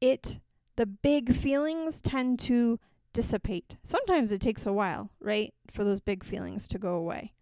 It, 0.00 0.38
the 0.76 0.86
big 0.86 1.36
feelings 1.36 2.00
tend 2.00 2.38
to 2.38 2.80
dissipate. 3.12 3.76
Sometimes 3.84 4.32
it 4.32 4.40
takes 4.40 4.64
a 4.64 4.72
while, 4.72 5.10
right, 5.20 5.52
for 5.70 5.84
those 5.84 6.00
big 6.00 6.24
feelings 6.24 6.66
to 6.68 6.78
go 6.78 6.94
away. 6.94 7.34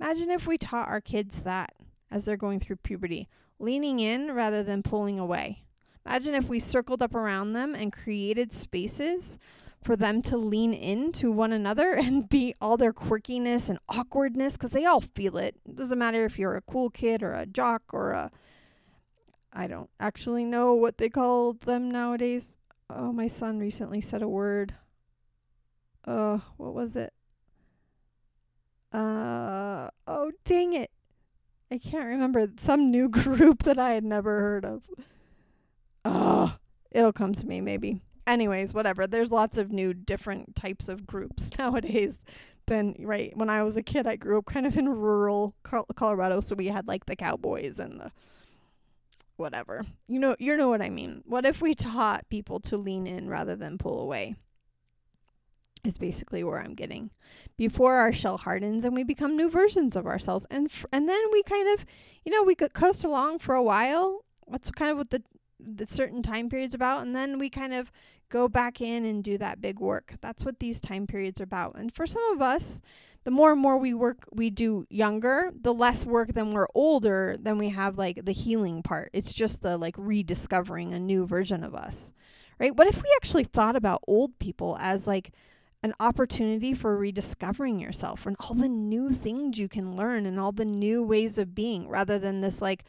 Imagine 0.00 0.30
if 0.30 0.46
we 0.46 0.56
taught 0.56 0.88
our 0.88 1.02
kids 1.02 1.42
that 1.42 1.74
as 2.10 2.24
they're 2.24 2.38
going 2.38 2.58
through 2.58 2.76
puberty, 2.76 3.28
leaning 3.58 4.00
in 4.00 4.32
rather 4.32 4.62
than 4.62 4.82
pulling 4.82 5.18
away. 5.18 5.64
Imagine 6.04 6.34
if 6.34 6.48
we 6.48 6.58
circled 6.58 7.02
up 7.02 7.14
around 7.14 7.52
them 7.52 7.74
and 7.74 7.92
created 7.92 8.52
spaces 8.52 9.38
for 9.82 9.96
them 9.96 10.22
to 10.22 10.36
lean 10.36 10.72
into 10.72 11.30
one 11.30 11.52
another 11.52 11.92
and 11.98 12.28
be 12.28 12.54
all 12.60 12.76
their 12.76 12.92
quirkiness 12.92 13.68
and 13.68 13.78
awkwardness 13.88 14.54
because 14.54 14.70
they 14.70 14.84
all 14.84 15.00
feel 15.00 15.36
it. 15.36 15.56
It 15.66 15.76
doesn't 15.76 15.98
matter 15.98 16.24
if 16.24 16.38
you're 16.38 16.56
a 16.56 16.62
cool 16.62 16.90
kid 16.90 17.22
or 17.22 17.32
a 17.32 17.46
jock 17.46 17.82
or 17.92 18.12
a. 18.12 18.30
I 19.52 19.66
don't 19.66 19.90
actually 20.00 20.44
know 20.44 20.72
what 20.72 20.96
they 20.96 21.10
call 21.10 21.52
them 21.52 21.90
nowadays. 21.90 22.56
Oh, 22.88 23.12
my 23.12 23.26
son 23.26 23.58
recently 23.58 24.00
said 24.00 24.22
a 24.22 24.28
word. 24.28 24.74
Uh, 26.06 26.38
what 26.56 26.74
was 26.74 26.96
it? 26.96 27.12
Uh, 28.92 29.88
oh, 30.06 30.32
dang 30.44 30.72
it. 30.72 30.90
I 31.70 31.78
can't 31.78 32.06
remember. 32.06 32.46
Some 32.60 32.90
new 32.90 33.08
group 33.10 33.62
that 33.64 33.78
I 33.78 33.92
had 33.92 34.04
never 34.04 34.40
heard 34.40 34.64
of. 34.64 34.82
Oh, 36.04 36.56
it'll 36.90 37.12
come 37.12 37.32
to 37.34 37.46
me 37.46 37.60
maybe. 37.60 38.00
Anyways, 38.26 38.72
whatever. 38.72 39.06
There's 39.06 39.30
lots 39.30 39.58
of 39.58 39.72
new 39.72 39.92
different 39.92 40.54
types 40.54 40.88
of 40.88 41.06
groups 41.06 41.50
nowadays 41.58 42.18
than 42.66 42.94
right 43.00 43.36
when 43.36 43.50
I 43.50 43.62
was 43.62 43.76
a 43.76 43.82
kid. 43.82 44.06
I 44.06 44.16
grew 44.16 44.38
up 44.38 44.46
kind 44.46 44.66
of 44.66 44.76
in 44.76 44.88
rural 44.88 45.54
Colorado, 45.62 46.40
so 46.40 46.54
we 46.54 46.68
had 46.68 46.86
like 46.86 47.06
the 47.06 47.16
cowboys 47.16 47.78
and 47.78 48.00
the 48.00 48.12
whatever. 49.36 49.84
You 50.06 50.20
know, 50.20 50.36
you 50.38 50.56
know 50.56 50.68
what 50.68 50.82
I 50.82 50.88
mean. 50.88 51.22
What 51.26 51.44
if 51.44 51.60
we 51.60 51.74
taught 51.74 52.28
people 52.28 52.60
to 52.60 52.76
lean 52.76 53.06
in 53.06 53.28
rather 53.28 53.56
than 53.56 53.78
pull 53.78 54.00
away? 54.00 54.36
Is 55.84 55.98
basically 55.98 56.44
where 56.44 56.60
I'm 56.60 56.74
getting. 56.74 57.10
Before 57.56 57.94
our 57.94 58.12
shell 58.12 58.38
hardens 58.38 58.84
and 58.84 58.94
we 58.94 59.02
become 59.02 59.36
new 59.36 59.50
versions 59.50 59.96
of 59.96 60.06
ourselves, 60.06 60.46
and 60.48 60.70
and 60.92 61.08
then 61.08 61.22
we 61.32 61.42
kind 61.42 61.68
of, 61.76 61.84
you 62.24 62.30
know, 62.30 62.44
we 62.44 62.54
could 62.54 62.72
coast 62.72 63.02
along 63.02 63.40
for 63.40 63.56
a 63.56 63.62
while. 63.62 64.24
That's 64.48 64.70
kind 64.70 64.92
of 64.92 64.96
what 64.96 65.10
the 65.10 65.24
the 65.64 65.86
certain 65.86 66.22
time 66.22 66.48
periods 66.48 66.74
about 66.74 67.02
and 67.02 67.14
then 67.14 67.38
we 67.38 67.48
kind 67.50 67.74
of 67.74 67.90
go 68.28 68.48
back 68.48 68.80
in 68.80 69.04
and 69.04 69.22
do 69.22 69.36
that 69.36 69.60
big 69.60 69.78
work. 69.78 70.14
That's 70.20 70.44
what 70.44 70.58
these 70.58 70.80
time 70.80 71.06
periods 71.06 71.40
are 71.40 71.44
about. 71.44 71.74
And 71.76 71.94
for 71.94 72.06
some 72.06 72.24
of 72.32 72.42
us 72.42 72.80
the 73.24 73.30
more 73.30 73.52
and 73.52 73.60
more 73.60 73.78
we 73.78 73.94
work 73.94 74.26
we 74.32 74.50
do 74.50 74.86
younger 74.90 75.52
the 75.60 75.72
less 75.74 76.04
work 76.04 76.34
than 76.34 76.52
we're 76.52 76.66
older 76.74 77.36
then 77.38 77.56
we 77.56 77.68
have 77.68 77.96
like 77.98 78.24
the 78.24 78.32
healing 78.32 78.82
part. 78.82 79.10
It's 79.12 79.32
just 79.32 79.62
the 79.62 79.78
like 79.78 79.94
rediscovering 79.96 80.92
a 80.92 80.98
new 80.98 81.26
version 81.26 81.62
of 81.62 81.74
us 81.74 82.12
right? 82.62 82.76
What 82.76 82.86
if 82.86 83.02
we 83.02 83.12
actually 83.16 83.44
thought 83.44 83.74
about 83.74 84.04
old 84.06 84.38
people 84.38 84.76
as 84.80 85.06
like 85.06 85.32
an 85.82 85.92
opportunity 85.98 86.72
for 86.72 86.96
rediscovering 86.96 87.80
yourself 87.80 88.24
and 88.24 88.36
all 88.38 88.54
the 88.54 88.68
new 88.68 89.10
things 89.10 89.58
you 89.58 89.68
can 89.68 89.96
learn 89.96 90.26
and 90.26 90.38
all 90.38 90.52
the 90.52 90.64
new 90.64 91.02
ways 91.02 91.38
of 91.38 91.56
being 91.56 91.88
rather 91.88 92.20
than 92.20 92.40
this 92.40 92.62
like 92.62 92.84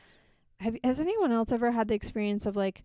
have 0.64 0.78
has 0.84 1.00
anyone 1.00 1.32
else 1.32 1.52
ever 1.52 1.72
had 1.72 1.88
the 1.88 1.96
experience 1.96 2.46
of 2.46 2.56
like 2.56 2.84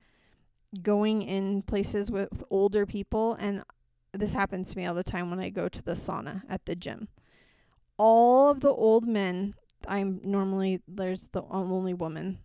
going 0.83 1.23
in 1.23 1.63
places 1.63 2.11
with 2.11 2.43
older 2.51 2.85
people 2.85 3.35
and 3.35 3.63
this 4.13 4.35
happens 4.35 4.71
to 4.71 4.77
me 4.77 4.87
all 4.87 4.95
the 4.95 5.05
time 5.05 5.31
when 5.31 5.39
I 5.39 5.49
go 5.49 5.69
to 5.69 5.83
the 5.83 5.93
sauna 5.93 6.43
at 6.49 6.65
the 6.65 6.75
gym. 6.75 7.09
All 7.97 8.51
of 8.51 8.61
the 8.61 8.71
old 8.71 9.07
men, 9.07 9.55
I'm 9.87 10.21
normally 10.25 10.81
there's 10.89 11.29
the 11.29 11.43
only 11.51 11.95
woman 11.95 12.39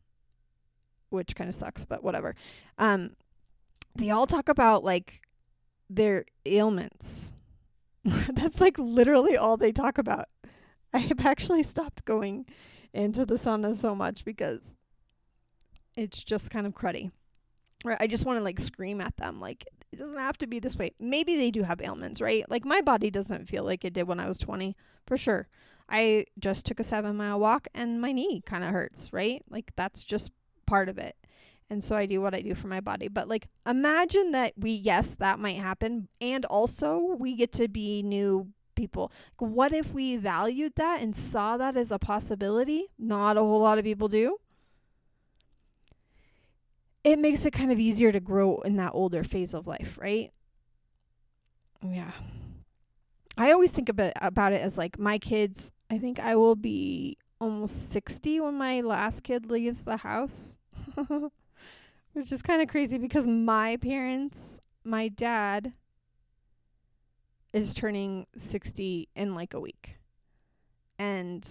which 1.09 1.35
kind 1.35 1.49
of 1.49 1.55
sucks, 1.55 1.85
but 1.85 2.03
whatever. 2.03 2.35
Um 2.77 3.15
they 3.95 4.09
all 4.09 4.27
talk 4.27 4.49
about 4.49 4.83
like 4.83 5.21
their 5.89 6.25
ailments. 6.45 7.33
That's 8.03 8.61
like 8.61 8.77
literally 8.77 9.35
all 9.35 9.57
they 9.57 9.71
talk 9.71 9.97
about. 9.97 10.27
I 10.93 10.99
have 10.99 11.25
actually 11.25 11.63
stopped 11.63 12.05
going 12.05 12.45
into 12.93 13.25
the 13.25 13.35
sauna 13.35 13.75
so 13.75 13.95
much 13.95 14.23
because 14.23 14.77
it's 15.95 16.23
just 16.23 16.51
kind 16.51 16.67
of 16.67 16.73
cruddy. 16.73 17.11
Right? 17.85 17.97
I 17.99 18.07
just 18.07 18.25
want 18.25 18.37
to 18.39 18.43
like 18.43 18.59
scream 18.59 19.01
at 19.01 19.17
them 19.17 19.39
like 19.39 19.65
it 19.91 19.97
doesn't 19.97 20.17
have 20.17 20.37
to 20.39 20.47
be 20.47 20.59
this 20.59 20.77
way. 20.77 20.91
Maybe 20.99 21.35
they 21.35 21.51
do 21.51 21.63
have 21.63 21.81
ailments, 21.81 22.21
right? 22.21 22.49
Like 22.49 22.65
my 22.65 22.81
body 22.81 23.11
doesn't 23.11 23.47
feel 23.47 23.63
like 23.63 23.85
it 23.85 23.93
did 23.93 24.07
when 24.07 24.19
I 24.19 24.27
was 24.27 24.37
20, 24.37 24.75
for 25.05 25.17
sure. 25.17 25.47
I 25.89 26.25
just 26.39 26.65
took 26.65 26.79
a 26.79 26.83
7-mile 26.83 27.39
walk 27.39 27.67
and 27.75 28.01
my 28.01 28.11
knee 28.11 28.41
kind 28.45 28.63
of 28.63 28.71
hurts, 28.71 29.11
right? 29.11 29.43
Like 29.49 29.71
that's 29.75 30.03
just 30.03 30.31
part 30.65 30.89
of 30.89 30.97
it. 30.97 31.15
And 31.69 31.83
so 31.83 31.95
I 31.95 32.05
do 32.05 32.21
what 32.21 32.33
I 32.33 32.41
do 32.41 32.55
for 32.55 32.67
my 32.67 32.79
body. 32.79 33.07
But 33.09 33.27
like 33.27 33.49
imagine 33.67 34.31
that 34.31 34.53
we 34.57 34.71
yes, 34.71 35.15
that 35.15 35.39
might 35.39 35.57
happen 35.57 36.07
and 36.21 36.45
also 36.45 37.17
we 37.19 37.35
get 37.35 37.51
to 37.53 37.67
be 37.67 38.01
new 38.01 38.47
people. 38.75 39.11
Like, 39.39 39.51
what 39.51 39.73
if 39.73 39.93
we 39.93 40.17
valued 40.17 40.73
that 40.77 41.01
and 41.01 41.15
saw 41.15 41.57
that 41.57 41.77
as 41.77 41.91
a 41.91 41.99
possibility? 41.99 42.87
Not 42.97 43.37
a 43.37 43.41
whole 43.41 43.59
lot 43.59 43.77
of 43.77 43.83
people 43.83 44.07
do 44.07 44.37
it 47.03 47.19
makes 47.19 47.45
it 47.45 47.51
kind 47.51 47.71
of 47.71 47.79
easier 47.79 48.11
to 48.11 48.19
grow 48.19 48.59
in 48.59 48.77
that 48.77 48.91
older 48.93 49.23
phase 49.23 49.53
of 49.53 49.67
life, 49.67 49.97
right? 50.01 50.31
Yeah. 51.81 52.11
I 53.37 53.51
always 53.51 53.71
think 53.71 53.89
about 53.89 54.13
about 54.21 54.53
it 54.53 54.61
as 54.61 54.77
like 54.77 54.99
my 54.99 55.17
kids, 55.17 55.71
I 55.89 55.97
think 55.97 56.19
I 56.19 56.35
will 56.35 56.55
be 56.55 57.17
almost 57.41 57.91
60 57.91 58.39
when 58.39 58.55
my 58.55 58.81
last 58.81 59.23
kid 59.23 59.49
leaves 59.49 59.83
the 59.83 59.97
house. 59.97 60.57
Which 62.13 62.31
is 62.31 62.41
kind 62.43 62.61
of 62.61 62.67
crazy 62.67 62.99
because 62.99 63.25
my 63.25 63.77
parents, 63.77 64.61
my 64.83 65.07
dad 65.07 65.73
is 67.53 67.73
turning 67.73 68.27
60 68.37 69.09
in 69.15 69.35
like 69.35 69.53
a 69.53 69.59
week. 69.59 69.97
And 70.99 71.47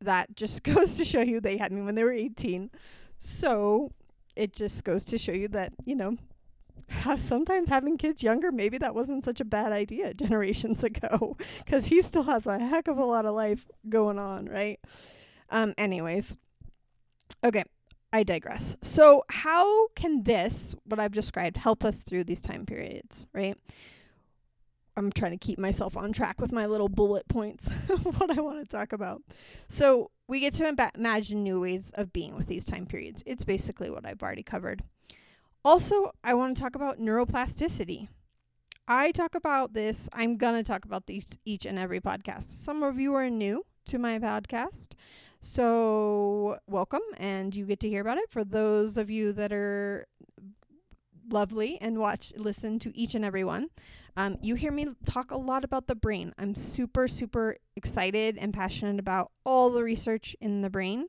that 0.00 0.34
just 0.34 0.62
goes 0.64 0.96
to 0.96 1.04
show 1.04 1.20
you 1.20 1.40
they 1.40 1.58
had 1.58 1.70
me 1.70 1.82
when 1.82 1.94
they 1.94 2.04
were 2.04 2.12
18. 2.12 2.70
So 3.18 3.92
it 4.38 4.52
just 4.52 4.84
goes 4.84 5.04
to 5.06 5.18
show 5.18 5.32
you 5.32 5.48
that, 5.48 5.72
you 5.84 5.96
know, 5.96 6.16
sometimes 7.18 7.68
having 7.68 7.98
kids 7.98 8.22
younger, 8.22 8.52
maybe 8.52 8.78
that 8.78 8.94
wasn't 8.94 9.24
such 9.24 9.40
a 9.40 9.44
bad 9.44 9.72
idea 9.72 10.14
generations 10.24 10.84
ago 10.84 11.36
because 11.58 11.86
he 11.86 12.00
still 12.00 12.22
has 12.22 12.46
a 12.46 12.58
heck 12.58 12.88
of 12.88 12.98
a 12.98 13.04
lot 13.04 13.26
of 13.26 13.34
life 13.34 13.66
going 13.88 14.18
on, 14.18 14.46
right? 14.46 14.78
Um, 15.50 15.74
anyways, 15.76 16.38
okay, 17.42 17.64
I 18.12 18.22
digress. 18.22 18.76
So, 18.80 19.24
how 19.28 19.88
can 19.88 20.22
this, 20.22 20.74
what 20.84 21.00
I've 21.00 21.12
described, 21.12 21.56
help 21.56 21.84
us 21.84 22.02
through 22.04 22.24
these 22.24 22.40
time 22.40 22.64
periods, 22.64 23.26
right? 23.34 23.58
I'm 24.98 25.12
trying 25.12 25.30
to 25.30 25.38
keep 25.38 25.58
myself 25.58 25.96
on 25.96 26.12
track 26.12 26.40
with 26.40 26.52
my 26.52 26.66
little 26.66 26.88
bullet 26.88 27.26
points 27.28 27.70
of 27.88 28.20
what 28.20 28.36
I 28.36 28.40
want 28.40 28.60
to 28.60 28.76
talk 28.76 28.92
about. 28.92 29.22
So, 29.68 30.10
we 30.26 30.40
get 30.40 30.52
to 30.54 30.64
imba- 30.64 30.94
imagine 30.94 31.42
new 31.42 31.60
ways 31.60 31.90
of 31.94 32.12
being 32.12 32.36
with 32.36 32.48
these 32.48 32.66
time 32.66 32.84
periods. 32.84 33.22
It's 33.24 33.44
basically 33.44 33.88
what 33.88 34.04
I've 34.04 34.22
already 34.22 34.42
covered. 34.42 34.82
Also, 35.64 36.12
I 36.22 36.34
want 36.34 36.56
to 36.56 36.62
talk 36.62 36.74
about 36.74 36.98
neuroplasticity. 36.98 38.08
I 38.86 39.12
talk 39.12 39.34
about 39.34 39.74
this, 39.74 40.08
I'm 40.12 40.36
going 40.36 40.54
to 40.54 40.62
talk 40.62 40.84
about 40.84 41.06
these 41.06 41.38
each 41.44 41.66
and 41.66 41.78
every 41.78 42.00
podcast. 42.00 42.50
Some 42.50 42.82
of 42.82 42.98
you 42.98 43.14
are 43.14 43.28
new 43.28 43.64
to 43.86 43.98
my 43.98 44.18
podcast. 44.18 44.92
So, 45.40 46.58
welcome 46.66 47.02
and 47.18 47.54
you 47.54 47.64
get 47.64 47.80
to 47.80 47.88
hear 47.88 48.00
about 48.00 48.18
it. 48.18 48.30
For 48.30 48.44
those 48.44 48.96
of 48.96 49.08
you 49.08 49.32
that 49.34 49.52
are 49.52 50.06
lovely 51.32 51.78
and 51.80 51.98
watch 51.98 52.32
listen 52.36 52.78
to 52.80 52.96
each 52.96 53.14
and 53.14 53.24
every 53.24 53.44
one. 53.44 53.68
Um, 54.16 54.36
you 54.42 54.54
hear 54.56 54.72
me 54.72 54.88
talk 55.04 55.30
a 55.30 55.36
lot 55.36 55.64
about 55.64 55.86
the 55.86 55.94
brain. 55.94 56.34
I'm 56.38 56.54
super, 56.54 57.06
super 57.06 57.56
excited 57.76 58.36
and 58.36 58.52
passionate 58.52 58.98
about 58.98 59.30
all 59.44 59.70
the 59.70 59.84
research 59.84 60.34
in 60.40 60.62
the 60.62 60.70
brain. 60.70 61.06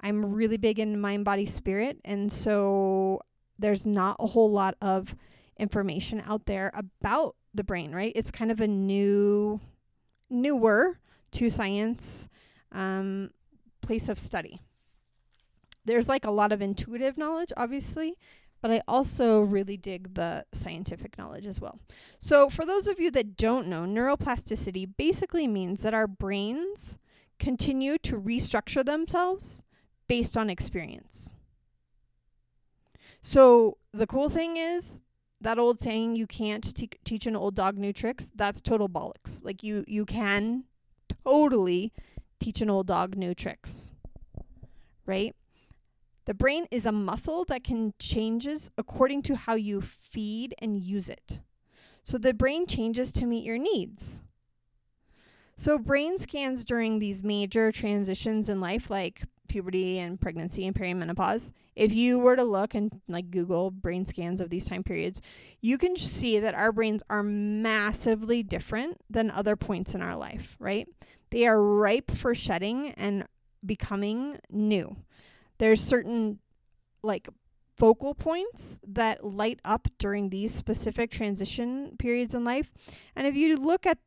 I'm 0.00 0.34
really 0.34 0.56
big 0.56 0.78
in 0.78 1.00
mind, 1.00 1.24
body, 1.24 1.46
spirit. 1.46 1.98
And 2.04 2.32
so 2.32 3.22
there's 3.58 3.86
not 3.86 4.16
a 4.20 4.26
whole 4.26 4.50
lot 4.50 4.76
of 4.80 5.16
information 5.58 6.22
out 6.26 6.46
there 6.46 6.70
about 6.74 7.36
the 7.54 7.64
brain, 7.64 7.92
right? 7.92 8.12
It's 8.14 8.30
kind 8.30 8.50
of 8.50 8.60
a 8.60 8.68
new, 8.68 9.60
newer 10.28 10.98
to 11.32 11.50
science 11.50 12.28
um, 12.72 13.30
place 13.80 14.08
of 14.08 14.18
study. 14.18 14.60
There's 15.84 16.08
like 16.08 16.24
a 16.24 16.30
lot 16.30 16.52
of 16.52 16.62
intuitive 16.62 17.18
knowledge, 17.18 17.52
obviously, 17.56 18.16
but 18.64 18.70
I 18.70 18.80
also 18.88 19.42
really 19.42 19.76
dig 19.76 20.14
the 20.14 20.46
scientific 20.54 21.18
knowledge 21.18 21.44
as 21.44 21.60
well. 21.60 21.78
So, 22.18 22.48
for 22.48 22.64
those 22.64 22.86
of 22.86 22.98
you 22.98 23.10
that 23.10 23.36
don't 23.36 23.66
know, 23.66 23.82
neuroplasticity 23.82 24.88
basically 24.96 25.46
means 25.46 25.82
that 25.82 25.92
our 25.92 26.06
brains 26.06 26.96
continue 27.38 27.98
to 27.98 28.18
restructure 28.18 28.82
themselves 28.82 29.62
based 30.08 30.38
on 30.38 30.48
experience. 30.48 31.34
So, 33.20 33.76
the 33.92 34.06
cool 34.06 34.30
thing 34.30 34.56
is 34.56 35.02
that 35.42 35.58
old 35.58 35.82
saying 35.82 36.16
you 36.16 36.26
can't 36.26 36.74
te- 36.74 36.88
teach 37.04 37.26
an 37.26 37.36
old 37.36 37.54
dog 37.54 37.76
new 37.76 37.92
tricks 37.92 38.32
that's 38.34 38.62
total 38.62 38.88
bollocks 38.88 39.44
like 39.44 39.62
you 39.62 39.84
you 39.86 40.06
can 40.06 40.64
totally 41.22 41.92
teach 42.40 42.62
an 42.62 42.70
old 42.70 42.86
dog 42.86 43.14
new 43.14 43.34
tricks 43.34 43.92
right 45.04 45.36
the 46.26 46.34
brain 46.34 46.66
is 46.70 46.84
a 46.84 46.92
muscle 46.92 47.44
that 47.44 47.64
can 47.64 47.92
changes 47.98 48.70
according 48.78 49.22
to 49.22 49.36
how 49.36 49.54
you 49.54 49.80
feed 49.80 50.54
and 50.58 50.82
use 50.82 51.08
it 51.08 51.40
so 52.02 52.18
the 52.18 52.34
brain 52.34 52.66
changes 52.66 53.12
to 53.12 53.26
meet 53.26 53.44
your 53.44 53.58
needs 53.58 54.22
so 55.56 55.78
brain 55.78 56.18
scans 56.18 56.64
during 56.64 56.98
these 56.98 57.22
major 57.22 57.70
transitions 57.70 58.48
in 58.48 58.60
life 58.60 58.90
like 58.90 59.22
puberty 59.48 59.98
and 59.98 60.20
pregnancy 60.20 60.66
and 60.66 60.74
perimenopause, 60.74 61.52
if 61.76 61.92
you 61.94 62.18
were 62.18 62.34
to 62.34 62.42
look 62.42 62.74
and 62.74 63.00
like 63.08 63.30
Google 63.30 63.70
brain 63.70 64.04
scans 64.04 64.40
of 64.40 64.50
these 64.50 64.66
time 64.66 64.82
periods, 64.82 65.20
you 65.60 65.78
can 65.78 65.96
see 65.96 66.40
that 66.40 66.54
our 66.54 66.72
brains 66.72 67.02
are 67.08 67.22
massively 67.22 68.42
different 68.42 69.00
than 69.08 69.30
other 69.30 69.54
points 69.54 69.94
in 69.94 70.02
our 70.02 70.16
life, 70.16 70.56
right? 70.58 70.88
They 71.30 71.46
are 71.46 71.62
ripe 71.62 72.10
for 72.10 72.34
shedding 72.34 72.90
and 72.92 73.28
becoming 73.64 74.38
new. 74.50 74.96
There's 75.58 75.80
certain 75.80 76.38
like 77.02 77.28
focal 77.76 78.14
points 78.14 78.78
that 78.86 79.24
light 79.24 79.60
up 79.64 79.88
during 79.98 80.30
these 80.30 80.54
specific 80.54 81.10
transition 81.10 81.96
periods 81.98 82.34
in 82.34 82.44
life. 82.44 82.72
And 83.16 83.26
if 83.26 83.34
you 83.34 83.56
look 83.56 83.86
at 83.86 83.98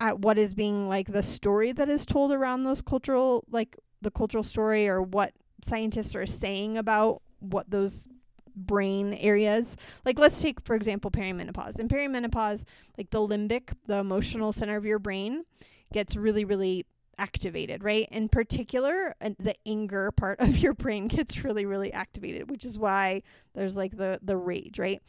at 0.00 0.20
what 0.20 0.38
is 0.38 0.54
being 0.54 0.88
like 0.88 1.12
the 1.12 1.22
story 1.22 1.72
that 1.72 1.88
is 1.88 2.06
told 2.06 2.32
around 2.32 2.64
those 2.64 2.80
cultural 2.80 3.44
like 3.50 3.76
the 4.00 4.10
cultural 4.10 4.44
story 4.44 4.88
or 4.88 5.02
what 5.02 5.32
scientists 5.64 6.14
are 6.14 6.26
saying 6.26 6.78
about 6.78 7.20
what 7.40 7.68
those 7.68 8.06
brain 8.54 9.14
areas 9.14 9.76
like 10.04 10.18
let's 10.18 10.40
take 10.40 10.60
for 10.60 10.74
example 10.74 11.10
perimenopause 11.10 11.78
in 11.78 11.88
perimenopause 11.88 12.64
like 12.96 13.10
the 13.10 13.18
limbic 13.18 13.72
the 13.86 13.96
emotional 13.96 14.52
center 14.52 14.76
of 14.76 14.84
your 14.84 14.98
brain 14.98 15.44
gets 15.92 16.16
really 16.16 16.44
really 16.44 16.84
activated 17.18 17.84
right? 17.84 18.08
In 18.10 18.28
particular 18.28 19.14
the 19.20 19.54
anger 19.66 20.10
part 20.16 20.40
of 20.40 20.58
your 20.58 20.74
brain 20.74 21.08
gets 21.08 21.44
really 21.44 21.66
really 21.66 21.92
activated 21.92 22.50
which 22.50 22.64
is 22.64 22.78
why 22.78 23.22
there's 23.54 23.76
like 23.76 23.96
the 23.96 24.18
the 24.22 24.36
rage 24.36 24.78
right? 24.78 25.02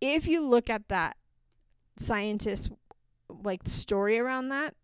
If 0.00 0.28
you 0.28 0.46
look 0.46 0.70
at 0.70 0.88
that 0.88 1.16
scientists 1.98 2.68
like 3.42 3.60
story 3.66 4.18
around 4.18 4.48
that 4.48 4.74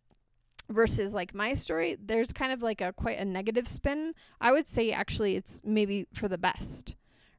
versus 0.69 1.15
like 1.15 1.35
my 1.35 1.55
story 1.55 1.97
there's 2.03 2.33
kind 2.33 2.53
of 2.53 2.63
like 2.63 2.81
a 2.81 2.93
quite 2.93 3.19
a 3.19 3.25
negative 3.25 3.69
spin. 3.69 4.15
I 4.41 4.53
would 4.53 4.67
say 4.67 4.91
actually 4.91 5.37
it's 5.37 5.61
maybe 5.65 6.07
for 6.13 6.29
the 6.29 6.39
best. 6.39 6.97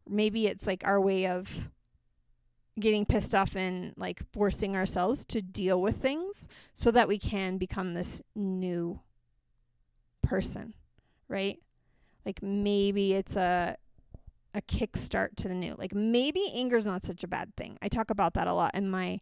Maybe 0.07 0.47
it's 0.47 0.67
like 0.67 0.83
our 0.85 1.01
way 1.01 1.25
of 1.27 1.69
getting 2.79 3.05
pissed 3.05 3.33
off 3.33 3.55
and 3.55 3.93
like 3.97 4.21
forcing 4.33 4.75
ourselves 4.75 5.25
to 5.25 5.41
deal 5.41 5.81
with 5.81 6.01
things 6.01 6.47
so 6.73 6.91
that 6.91 7.07
we 7.07 7.17
can 7.17 7.57
become 7.57 7.93
this 7.93 8.21
new 8.35 8.99
person 10.21 10.73
right? 11.27 11.59
Like 12.25 12.41
maybe 12.41 13.13
it's 13.13 13.35
a 13.35 13.77
a 14.53 14.61
kickstart 14.61 15.35
to 15.37 15.47
the 15.47 15.53
new. 15.53 15.75
Like 15.77 15.93
maybe 15.93 16.51
anger 16.55 16.77
is 16.77 16.85
not 16.85 17.05
such 17.05 17.23
a 17.23 17.27
bad 17.27 17.55
thing. 17.55 17.77
I 17.81 17.89
talk 17.89 18.09
about 18.09 18.33
that 18.35 18.47
a 18.47 18.53
lot 18.53 18.73
in 18.73 18.89
my 18.89 19.19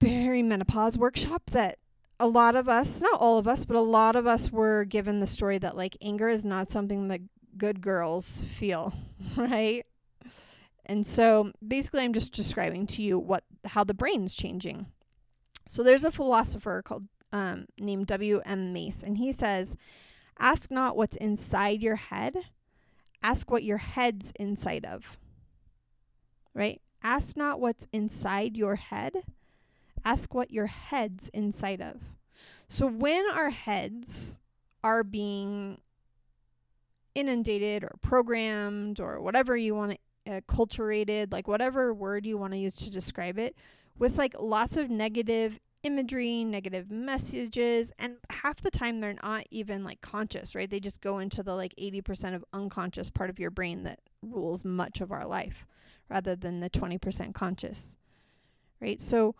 perimenopause 0.00 0.96
workshop 0.96 1.50
that 1.50 1.78
a 2.20 2.28
lot 2.28 2.54
of 2.54 2.68
us, 2.68 3.00
not 3.00 3.20
all 3.20 3.38
of 3.38 3.48
us, 3.48 3.64
but 3.64 3.76
a 3.76 3.80
lot 3.80 4.14
of 4.14 4.26
us 4.26 4.52
were 4.52 4.84
given 4.84 5.20
the 5.20 5.26
story 5.26 5.58
that 5.58 5.76
like 5.76 5.96
anger 6.00 6.28
is 6.28 6.44
not 6.44 6.70
something 6.70 7.08
that 7.08 7.20
good 7.58 7.80
girls 7.80 8.44
feel, 8.56 8.94
right? 9.36 9.84
And 10.90 11.06
so 11.06 11.52
basically 11.66 12.02
I'm 12.02 12.12
just 12.12 12.32
describing 12.32 12.84
to 12.88 13.02
you 13.02 13.16
what 13.16 13.44
how 13.64 13.84
the 13.84 13.94
brain's 13.94 14.34
changing. 14.34 14.86
So 15.68 15.84
there's 15.84 16.02
a 16.04 16.10
philosopher 16.10 16.82
called 16.82 17.04
um, 17.32 17.66
named 17.78 18.08
W.M. 18.08 18.72
Mace, 18.72 19.04
and 19.04 19.16
he 19.16 19.30
says, 19.30 19.76
Ask 20.40 20.68
not 20.68 20.96
what's 20.96 21.16
inside 21.18 21.80
your 21.80 21.94
head, 21.94 22.34
ask 23.22 23.52
what 23.52 23.62
your 23.62 23.76
head's 23.76 24.32
inside 24.40 24.84
of. 24.84 25.16
Right? 26.54 26.82
Ask 27.04 27.36
not 27.36 27.60
what's 27.60 27.86
inside 27.92 28.56
your 28.56 28.74
head, 28.74 29.12
ask 30.04 30.34
what 30.34 30.50
your 30.50 30.66
head's 30.66 31.28
inside 31.28 31.80
of. 31.80 32.00
So 32.66 32.88
when 32.88 33.30
our 33.30 33.50
heads 33.50 34.40
are 34.82 35.04
being 35.04 35.78
inundated 37.14 37.84
or 37.84 37.92
programmed 38.02 38.98
or 38.98 39.20
whatever 39.20 39.56
you 39.56 39.76
want 39.76 39.92
to 39.92 39.98
uh, 40.30 40.40
culturated, 40.42 41.32
like 41.32 41.48
whatever 41.48 41.92
word 41.92 42.24
you 42.24 42.38
want 42.38 42.52
to 42.52 42.58
use 42.58 42.76
to 42.76 42.90
describe 42.90 43.38
it, 43.38 43.56
with 43.98 44.16
like 44.16 44.34
lots 44.38 44.76
of 44.76 44.88
negative 44.90 45.58
imagery, 45.82 46.44
negative 46.44 46.90
messages, 46.90 47.90
and 47.98 48.16
half 48.28 48.60
the 48.60 48.70
time 48.70 49.00
they're 49.00 49.16
not 49.22 49.44
even 49.50 49.82
like 49.82 50.00
conscious, 50.00 50.54
right? 50.54 50.70
They 50.70 50.80
just 50.80 51.00
go 51.00 51.18
into 51.18 51.42
the 51.42 51.54
like 51.54 51.74
80% 51.76 52.34
of 52.34 52.44
unconscious 52.52 53.10
part 53.10 53.30
of 53.30 53.38
your 53.38 53.50
brain 53.50 53.84
that 53.84 54.00
rules 54.22 54.64
much 54.64 55.00
of 55.00 55.10
our 55.10 55.26
life 55.26 55.66
rather 56.08 56.36
than 56.36 56.60
the 56.60 56.70
20% 56.70 57.34
conscious, 57.34 57.96
right? 58.80 59.00
So 59.00 59.34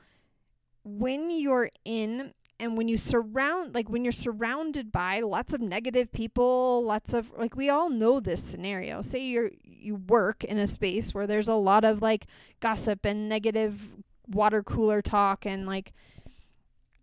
when 0.85 1.31
you're 1.31 1.71
in 1.85 2.33
and 2.61 2.77
when 2.77 2.89
you 2.89 2.97
surround 2.97 3.75
like 3.75 3.89
when 3.89 4.05
you're 4.05 4.13
surrounded 4.13 4.93
by 4.93 5.21
lots 5.21 5.53
of 5.53 5.61
negative 5.61 6.13
people 6.13 6.85
lots 6.85 7.13
of 7.13 7.33
like 7.37 7.57
we 7.57 7.69
all 7.69 7.91
know 7.91 8.21
this 8.21 8.43
scenario. 8.43 9.03
Say 9.03 9.21
you're 9.21 9.51
you 9.65 9.97
work 9.97 10.45
in 10.45 10.59
a 10.59 10.69
space 10.69 11.15
where 11.15 11.27
there's 11.27 11.49
a 11.49 11.55
lot 11.55 11.85
of 11.85 12.03
like 12.03 12.27
gossip 12.61 13.05
and 13.05 13.29
negative 13.29 13.89
water 14.29 14.63
cooler 14.63 15.03
talk 15.03 15.45
and 15.45 15.67
like 15.67 15.93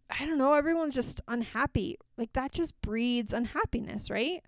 i 0.10 0.26
don't 0.26 0.38
know 0.38 0.54
everyone's 0.54 0.96
just 0.96 1.22
unhappy. 1.28 1.98
Like 2.17 2.34
that 2.34 2.52
just 2.52 2.80
breeds 2.82 3.34
unhappiness 3.34 4.10
right? 4.10 4.43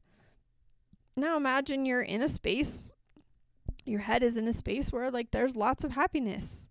Now 1.17 1.35
imagine 1.35 1.85
you're 1.85 2.01
in 2.01 2.21
a 2.21 2.29
space 2.29 2.93
your 3.85 4.01
head 4.01 4.23
is 4.23 4.37
in 4.37 4.47
a 4.47 4.53
space 4.53 4.91
where 4.91 5.11
like 5.11 5.31
there's 5.31 5.55
lots 5.55 5.83
of 5.83 5.91
happiness. 5.91 6.67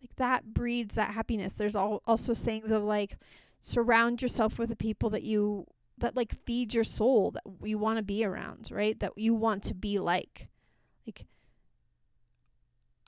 Like 0.00 0.16
that 0.16 0.54
breeds 0.54 0.94
that 0.94 1.10
happiness. 1.10 1.54
There's 1.54 1.76
all 1.76 2.02
also 2.06 2.32
sayings 2.32 2.70
of 2.70 2.82
like 2.82 3.16
surround 3.60 4.22
yourself 4.22 4.58
with 4.58 4.68
the 4.68 4.76
people 4.76 5.10
that 5.10 5.22
you 5.22 5.66
that 5.98 6.16
like 6.16 6.34
feed 6.44 6.74
your 6.74 6.84
soul 6.84 7.30
that 7.30 7.42
you 7.62 7.78
want 7.78 7.96
to 7.98 8.02
be 8.02 8.24
around, 8.24 8.68
right? 8.70 8.98
That 9.00 9.12
you 9.16 9.34
want 9.34 9.62
to 9.64 9.74
be 9.74 9.98
like. 9.98 10.48
Like 11.06 11.26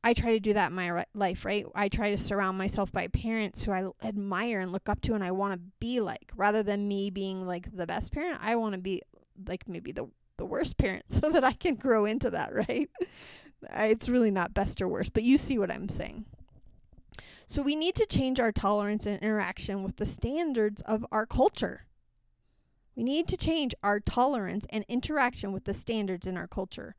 I 0.02 0.14
try 0.14 0.32
to 0.32 0.40
do 0.40 0.52
that 0.54 0.70
in 0.70 0.76
my 0.76 1.04
life, 1.12 1.44
right? 1.44 1.66
I 1.74 1.88
try 1.88 2.10
to 2.10 2.16
surround 2.16 2.56
myself 2.56 2.92
by 2.92 3.08
parents 3.08 3.64
who 3.64 3.72
I 3.72 3.88
admire 4.02 4.60
and 4.60 4.72
look 4.72 4.88
up 4.88 5.00
to 5.02 5.14
and 5.14 5.24
I 5.24 5.32
want 5.32 5.54
to 5.54 5.60
be 5.80 6.00
like 6.00 6.32
rather 6.36 6.62
than 6.62 6.88
me 6.88 7.10
being 7.10 7.46
like 7.46 7.74
the 7.74 7.86
best 7.86 8.12
parent. 8.12 8.38
I 8.40 8.56
want 8.56 8.74
to 8.74 8.78
be 8.78 9.02
like 9.46 9.68
maybe 9.68 9.92
the 9.92 10.08
the 10.36 10.46
worst 10.46 10.78
parent 10.78 11.04
so 11.08 11.30
that 11.30 11.44
I 11.44 11.52
can 11.52 11.74
grow 11.74 12.04
into 12.04 12.30
that, 12.30 12.54
right? 12.54 12.88
it's 13.74 14.08
really 14.08 14.30
not 14.30 14.54
best 14.54 14.80
or 14.80 14.88
worst, 14.88 15.12
but 15.12 15.24
you 15.24 15.36
see 15.36 15.58
what 15.58 15.70
I'm 15.70 15.88
saying. 15.88 16.24
So 17.46 17.62
we 17.62 17.76
need 17.76 17.94
to 17.96 18.06
change 18.06 18.40
our 18.40 18.52
tolerance 18.52 19.06
and 19.06 19.20
interaction 19.20 19.82
with 19.82 19.96
the 19.96 20.06
standards 20.06 20.82
of 20.82 21.04
our 21.10 21.26
culture. 21.26 21.86
We 22.94 23.04
need 23.04 23.28
to 23.28 23.36
change 23.36 23.74
our 23.82 24.00
tolerance 24.00 24.66
and 24.70 24.84
interaction 24.88 25.52
with 25.52 25.64
the 25.64 25.74
standards 25.74 26.26
in 26.26 26.36
our 26.36 26.48
culture. 26.48 26.96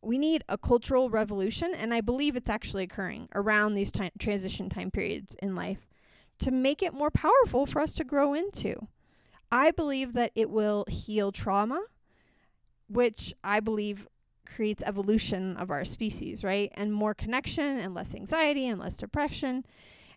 We 0.00 0.18
need 0.18 0.44
a 0.48 0.58
cultural 0.58 1.10
revolution, 1.10 1.74
and 1.74 1.92
I 1.92 2.02
believe 2.02 2.36
it's 2.36 2.50
actually 2.50 2.84
occurring 2.84 3.28
around 3.34 3.74
these 3.74 3.90
time, 3.90 4.10
transition 4.18 4.68
time 4.68 4.90
periods 4.90 5.34
in 5.42 5.54
life 5.54 5.88
to 6.38 6.50
make 6.50 6.82
it 6.82 6.94
more 6.94 7.10
powerful 7.10 7.66
for 7.66 7.80
us 7.80 7.92
to 7.94 8.04
grow 8.04 8.34
into. 8.34 8.88
I 9.50 9.70
believe 9.70 10.12
that 10.14 10.32
it 10.34 10.50
will 10.50 10.84
heal 10.88 11.32
trauma, 11.32 11.82
which 12.88 13.34
I 13.42 13.60
believe 13.60 14.06
creates 14.46 14.82
evolution 14.84 15.56
of 15.56 15.70
our 15.70 15.84
species, 15.84 16.44
right? 16.44 16.70
And 16.74 16.92
more 16.92 17.14
connection 17.14 17.78
and 17.78 17.94
less 17.94 18.14
anxiety 18.14 18.66
and 18.66 18.80
less 18.80 18.96
depression. 18.96 19.64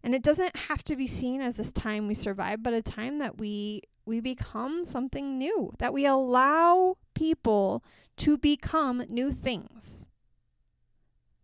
And 0.03 0.13
it 0.13 0.23
doesn't 0.23 0.55
have 0.55 0.83
to 0.85 0.95
be 0.95 1.07
seen 1.07 1.41
as 1.41 1.57
this 1.57 1.71
time 1.71 2.07
we 2.07 2.13
survive, 2.13 2.63
but 2.63 2.73
a 2.73 2.81
time 2.81 3.19
that 3.19 3.37
we 3.37 3.83
we 4.05 4.21
become 4.21 4.85
something 4.85 5.37
new, 5.37 5.73
that 5.79 5.93
we 5.93 6.05
allow 6.05 6.95
people 7.13 7.83
to 8.15 8.37
become 8.37 9.03
new 9.09 9.31
things. 9.31 10.09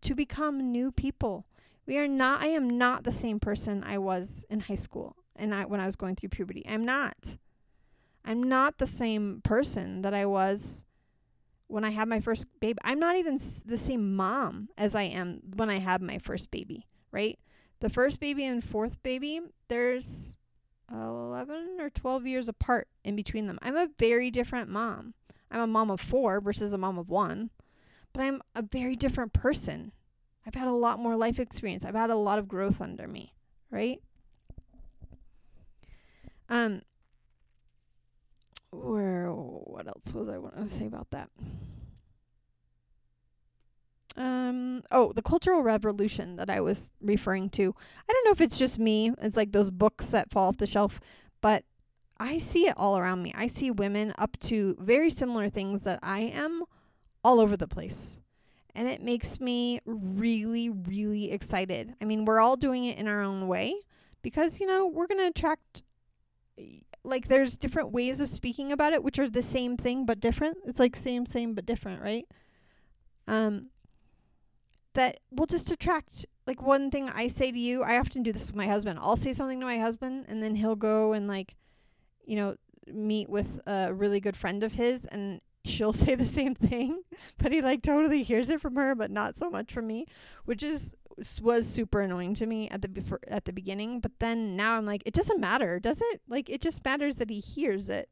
To 0.01 0.15
become 0.15 0.71
new 0.71 0.91
people. 0.91 1.45
We 1.85 1.97
are 1.97 2.07
not 2.07 2.41
I 2.41 2.47
am 2.47 2.69
not 2.77 3.03
the 3.03 3.11
same 3.11 3.39
person 3.39 3.83
I 3.85 3.97
was 3.97 4.45
in 4.49 4.61
high 4.61 4.75
school 4.75 5.17
and 5.35 5.53
I 5.53 5.65
when 5.65 5.79
I 5.79 5.85
was 5.85 5.95
going 5.95 6.15
through 6.15 6.29
puberty. 6.29 6.65
I'm 6.67 6.85
not. 6.85 7.37
I'm 8.25 8.41
not 8.41 8.77
the 8.77 8.87
same 8.87 9.41
person 9.43 10.01
that 10.01 10.13
I 10.13 10.25
was 10.25 10.85
when 11.73 11.83
I 11.83 11.89
had 11.89 12.07
my 12.07 12.19
first 12.19 12.45
baby. 12.59 12.77
I'm 12.83 12.99
not 12.99 13.15
even 13.15 13.39
the 13.65 13.79
same 13.79 14.15
mom 14.15 14.69
as 14.77 14.93
I 14.93 15.03
am 15.03 15.39
when 15.55 15.71
I 15.71 15.79
had 15.79 16.03
my 16.03 16.19
first 16.19 16.51
baby, 16.51 16.85
right? 17.11 17.39
The 17.79 17.89
first 17.89 18.19
baby 18.19 18.45
and 18.45 18.63
fourth 18.63 19.01
baby, 19.01 19.41
there's 19.69 20.37
11 20.91 21.77
or 21.79 21.89
12 21.89 22.27
years 22.27 22.47
apart 22.47 22.89
in 23.03 23.15
between 23.15 23.47
them. 23.47 23.57
I'm 23.63 23.75
a 23.75 23.89
very 23.97 24.29
different 24.29 24.69
mom. 24.69 25.15
I'm 25.49 25.61
a 25.61 25.67
mom 25.67 25.89
of 25.89 25.99
four 25.99 26.39
versus 26.39 26.73
a 26.73 26.77
mom 26.77 26.99
of 26.99 27.09
one, 27.09 27.49
but 28.13 28.21
I'm 28.21 28.43
a 28.53 28.61
very 28.61 28.95
different 28.95 29.33
person, 29.33 29.93
I've 30.45 30.55
had 30.55 30.67
a 30.67 30.73
lot 30.73 30.99
more 30.99 31.15
life 31.15 31.39
experience. 31.39 31.85
I've 31.85 31.95
had 31.95 32.11
a 32.11 32.15
lot 32.15 32.37
of 32.37 32.47
growth 32.47 32.81
under 32.81 33.07
me, 33.07 33.33
right? 33.71 33.99
Um 36.49 36.83
where 38.73 39.29
what 39.31 39.87
else 39.87 40.13
was 40.13 40.29
I 40.29 40.37
want 40.37 40.55
to 40.57 40.67
say 40.67 40.85
about 40.85 41.09
that? 41.11 41.29
Um 44.15 44.83
oh, 44.91 45.11
the 45.13 45.21
cultural 45.21 45.63
revolution 45.63 46.35
that 46.35 46.49
I 46.49 46.61
was 46.61 46.91
referring 47.01 47.49
to. 47.51 47.75
I 48.09 48.13
don't 48.13 48.25
know 48.25 48.31
if 48.31 48.41
it's 48.41 48.57
just 48.57 48.77
me. 48.77 49.11
It's 49.21 49.37
like 49.37 49.51
those 49.51 49.71
books 49.71 50.11
that 50.11 50.31
fall 50.31 50.49
off 50.49 50.57
the 50.57 50.67
shelf, 50.67 50.99
but 51.41 51.63
I 52.19 52.37
see 52.37 52.67
it 52.67 52.75
all 52.77 52.97
around 52.97 53.23
me. 53.23 53.33
I 53.35 53.47
see 53.47 53.71
women 53.71 54.13
up 54.17 54.37
to 54.41 54.77
very 54.79 55.09
similar 55.09 55.49
things 55.49 55.81
that 55.81 55.99
I 56.03 56.21
am 56.21 56.63
all 57.23 57.39
over 57.39 57.57
the 57.57 57.67
place. 57.67 58.19
And 58.75 58.87
it 58.87 59.01
makes 59.01 59.39
me 59.39 59.79
really, 59.85 60.69
really 60.69 61.31
excited. 61.31 61.93
I 62.01 62.05
mean, 62.05 62.25
we're 62.25 62.39
all 62.39 62.55
doing 62.55 62.85
it 62.85 62.97
in 62.97 63.07
our 63.07 63.21
own 63.21 63.47
way 63.47 63.75
because, 64.21 64.59
you 64.59 64.67
know, 64.67 64.87
we're 64.87 65.07
going 65.07 65.19
to 65.19 65.27
attract, 65.27 65.83
like, 67.03 67.27
there's 67.27 67.57
different 67.57 67.91
ways 67.91 68.21
of 68.21 68.29
speaking 68.29 68.71
about 68.71 68.93
it, 68.93 69.03
which 69.03 69.19
are 69.19 69.29
the 69.29 69.41
same 69.41 69.77
thing 69.77 70.05
but 70.05 70.19
different. 70.19 70.57
It's 70.65 70.79
like 70.79 70.95
same, 70.95 71.25
same, 71.25 71.53
but 71.53 71.65
different, 71.65 72.01
right? 72.01 72.25
Um, 73.27 73.67
that 74.93 75.19
will 75.31 75.45
just 75.45 75.71
attract 75.71 76.25
like 76.45 76.61
one 76.61 76.91
thing 76.91 77.09
I 77.09 77.27
say 77.27 77.51
to 77.51 77.59
you, 77.59 77.83
I 77.83 77.97
often 77.99 78.23
do 78.23 78.31
this 78.31 78.47
with 78.47 78.55
my 78.55 78.67
husband. 78.67 78.99
I'll 79.01 79.15
say 79.15 79.33
something 79.33 79.59
to 79.59 79.65
my 79.65 79.79
husband 79.79 80.25
and 80.27 80.43
then 80.43 80.55
he'll 80.55 80.75
go 80.75 81.13
and 81.13 81.27
like, 81.27 81.55
you 82.25 82.35
know, 82.35 82.55
meet 82.87 83.29
with 83.29 83.61
a 83.65 83.93
really 83.93 84.19
good 84.19 84.35
friend 84.35 84.63
of 84.63 84.73
his 84.73 85.05
and 85.05 85.41
she'll 85.65 85.93
say 85.93 86.15
the 86.15 86.25
same 86.25 86.55
thing, 86.55 87.03
but 87.37 87.51
he 87.51 87.61
like 87.61 87.81
totally 87.81 88.23
hears 88.23 88.49
it 88.49 88.61
from 88.61 88.75
her, 88.75 88.95
but 88.95 89.11
not 89.11 89.37
so 89.37 89.49
much 89.49 89.71
from 89.71 89.87
me, 89.87 90.05
which 90.45 90.63
is 90.63 90.93
was 91.41 91.67
super 91.67 92.01
annoying 92.01 92.33
to 92.35 92.45
me 92.45 92.69
at 92.69 92.81
the 92.81 92.87
before, 92.87 93.19
at 93.27 93.45
the 93.45 93.53
beginning. 93.53 93.99
But 93.99 94.13
then 94.19 94.55
now 94.55 94.77
I'm 94.77 94.85
like, 94.85 95.03
it 95.05 95.13
doesn't 95.13 95.39
matter, 95.39 95.79
does 95.79 96.01
it? 96.01 96.21
Like 96.27 96.49
it 96.49 96.61
just 96.61 96.83
matters 96.83 97.17
that 97.17 97.29
he 97.29 97.39
hears 97.39 97.89
it. 97.89 98.09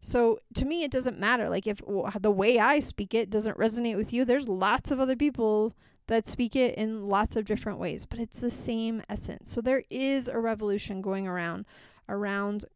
So 0.00 0.38
to 0.54 0.64
me, 0.64 0.82
it 0.84 0.90
doesn't 0.90 1.18
matter. 1.18 1.48
Like 1.48 1.66
if 1.66 1.78
w- 1.78 2.08
the 2.20 2.30
way 2.30 2.58
I 2.58 2.80
speak 2.80 3.14
it 3.14 3.30
doesn't 3.30 3.58
resonate 3.58 3.96
with 3.96 4.12
you, 4.12 4.24
there's 4.24 4.48
lots 4.48 4.90
of 4.90 5.00
other 5.00 5.16
people 5.16 5.74
that 6.06 6.28
speak 6.28 6.54
it 6.54 6.74
in 6.74 7.08
lots 7.08 7.34
of 7.34 7.46
different 7.46 7.78
ways, 7.78 8.04
but 8.04 8.18
it's 8.18 8.40
the 8.40 8.50
same 8.50 9.02
essence. 9.08 9.50
So 9.50 9.62
there 9.62 9.84
is 9.88 10.28
a 10.28 10.38
revolution 10.38 11.00
going 11.00 11.26
around 11.26 11.64
around 12.08 12.66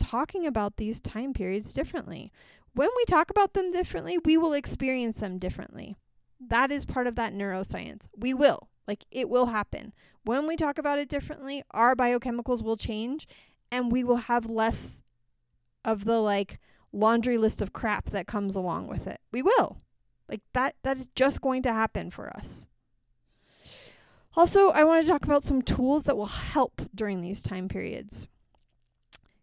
talking 0.00 0.46
about 0.46 0.76
these 0.76 1.00
time 1.00 1.32
periods 1.32 1.72
differently 1.72 2.32
when 2.76 2.90
we 2.94 3.04
talk 3.06 3.30
about 3.30 3.54
them 3.54 3.72
differently, 3.72 4.18
we 4.18 4.36
will 4.36 4.52
experience 4.52 5.20
them 5.20 5.38
differently. 5.38 5.96
That 6.38 6.70
is 6.70 6.84
part 6.84 7.06
of 7.06 7.16
that 7.16 7.32
neuroscience. 7.32 8.06
We 8.14 8.34
will. 8.34 8.68
Like 8.86 9.04
it 9.10 9.28
will 9.28 9.46
happen. 9.46 9.92
When 10.24 10.46
we 10.46 10.56
talk 10.56 10.78
about 10.78 10.98
it 10.98 11.08
differently, 11.08 11.62
our 11.70 11.94
biochemicals 11.94 12.62
will 12.62 12.76
change 12.76 13.26
and 13.70 13.90
we 13.90 14.04
will 14.04 14.16
have 14.16 14.48
less 14.48 15.02
of 15.84 16.04
the 16.04 16.20
like 16.20 16.58
laundry 16.92 17.38
list 17.38 17.60
of 17.62 17.72
crap 17.72 18.10
that 18.10 18.26
comes 18.26 18.56
along 18.56 18.88
with 18.88 19.06
it. 19.06 19.20
We 19.32 19.42
will. 19.42 19.78
Like 20.28 20.42
that 20.54 20.74
that 20.82 20.98
is 20.98 21.08
just 21.14 21.40
going 21.40 21.62
to 21.62 21.72
happen 21.72 22.10
for 22.10 22.28
us. 22.36 22.66
Also, 24.36 24.68
I 24.68 24.84
want 24.84 25.02
to 25.02 25.10
talk 25.10 25.24
about 25.24 25.44
some 25.44 25.62
tools 25.62 26.04
that 26.04 26.16
will 26.16 26.26
help 26.26 26.82
during 26.94 27.22
these 27.22 27.40
time 27.40 27.68
periods. 27.68 28.28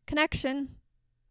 Connection. 0.05 0.75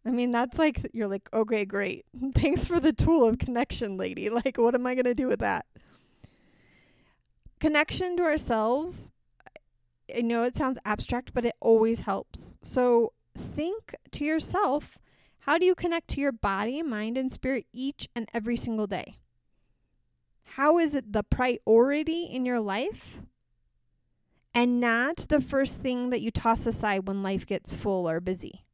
I 0.05 0.11
mean, 0.11 0.33
that's 0.33 0.59
like, 0.59 0.91
you're 0.93 1.07
like, 1.07 1.29
okay, 1.33 1.65
great. 1.65 2.05
Thanks 2.35 2.67
for 2.67 2.81
the 2.81 2.93
tool 2.93 3.25
of 3.25 3.39
connection, 3.39 3.97
lady. 3.97 4.31
Like, 4.31 4.59
what 4.59 4.75
am 4.75 4.85
I 4.85 4.97
going 4.97 5.05
to 5.05 5.15
do 5.15 5.29
with 5.29 5.39
that? 5.41 5.67
Connection 7.63 8.17
to 8.17 8.25
ourselves, 8.25 9.13
I 10.13 10.23
know 10.23 10.43
it 10.43 10.57
sounds 10.57 10.81
abstract, 10.85 11.33
but 11.33 11.45
it 11.45 11.55
always 11.61 12.01
helps. 12.01 12.59
So 12.65 13.13
think 13.39 13.95
to 14.11 14.25
yourself 14.25 14.99
how 15.39 15.59
do 15.59 15.65
you 15.65 15.77
connect 15.77 16.09
to 16.09 16.21
your 16.21 16.33
body, 16.33 16.83
mind, 16.83 17.17
and 17.17 17.31
spirit 17.31 17.67
each 17.73 18.09
and 18.17 18.29
every 18.35 18.57
single 18.57 18.89
day? 18.89 19.15
How 20.43 20.81
is 20.81 20.97
it 20.97 21.13
the 21.13 21.23
priority 21.23 22.25
in 22.25 22.45
your 22.45 22.59
life? 22.59 23.23
And 24.53 24.81
not 24.81 25.27
the 25.29 25.41
first 25.41 25.79
thing 25.79 26.11
that 26.11 26.21
you 26.21 26.33
toss 26.33 26.67
aside 26.67 27.07
when 27.07 27.23
life 27.23 27.47
gets 27.47 27.73
full 27.73 28.11
or 28.11 28.19
busy 28.19 28.65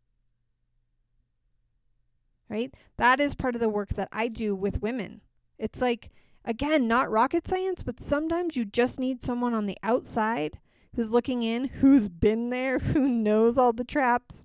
right? 2.48 2.72
That 2.96 3.20
is 3.20 3.34
part 3.34 3.54
of 3.54 3.60
the 3.60 3.68
work 3.68 3.90
that 3.90 4.08
I 4.10 4.28
do 4.28 4.54
with 4.54 4.80
women. 4.80 5.20
It's 5.58 5.82
like, 5.82 6.10
again, 6.48 6.88
not 6.88 7.10
rocket 7.10 7.46
science, 7.46 7.82
but 7.82 8.00
sometimes 8.00 8.56
you 8.56 8.64
just 8.64 8.98
need 8.98 9.22
someone 9.22 9.52
on 9.54 9.66
the 9.66 9.76
outside 9.82 10.58
who's 10.96 11.12
looking 11.12 11.42
in, 11.42 11.66
who's 11.66 12.08
been 12.08 12.48
there, 12.50 12.78
who 12.80 13.06
knows 13.06 13.58
all 13.58 13.72
the 13.72 13.84
traps, 13.84 14.44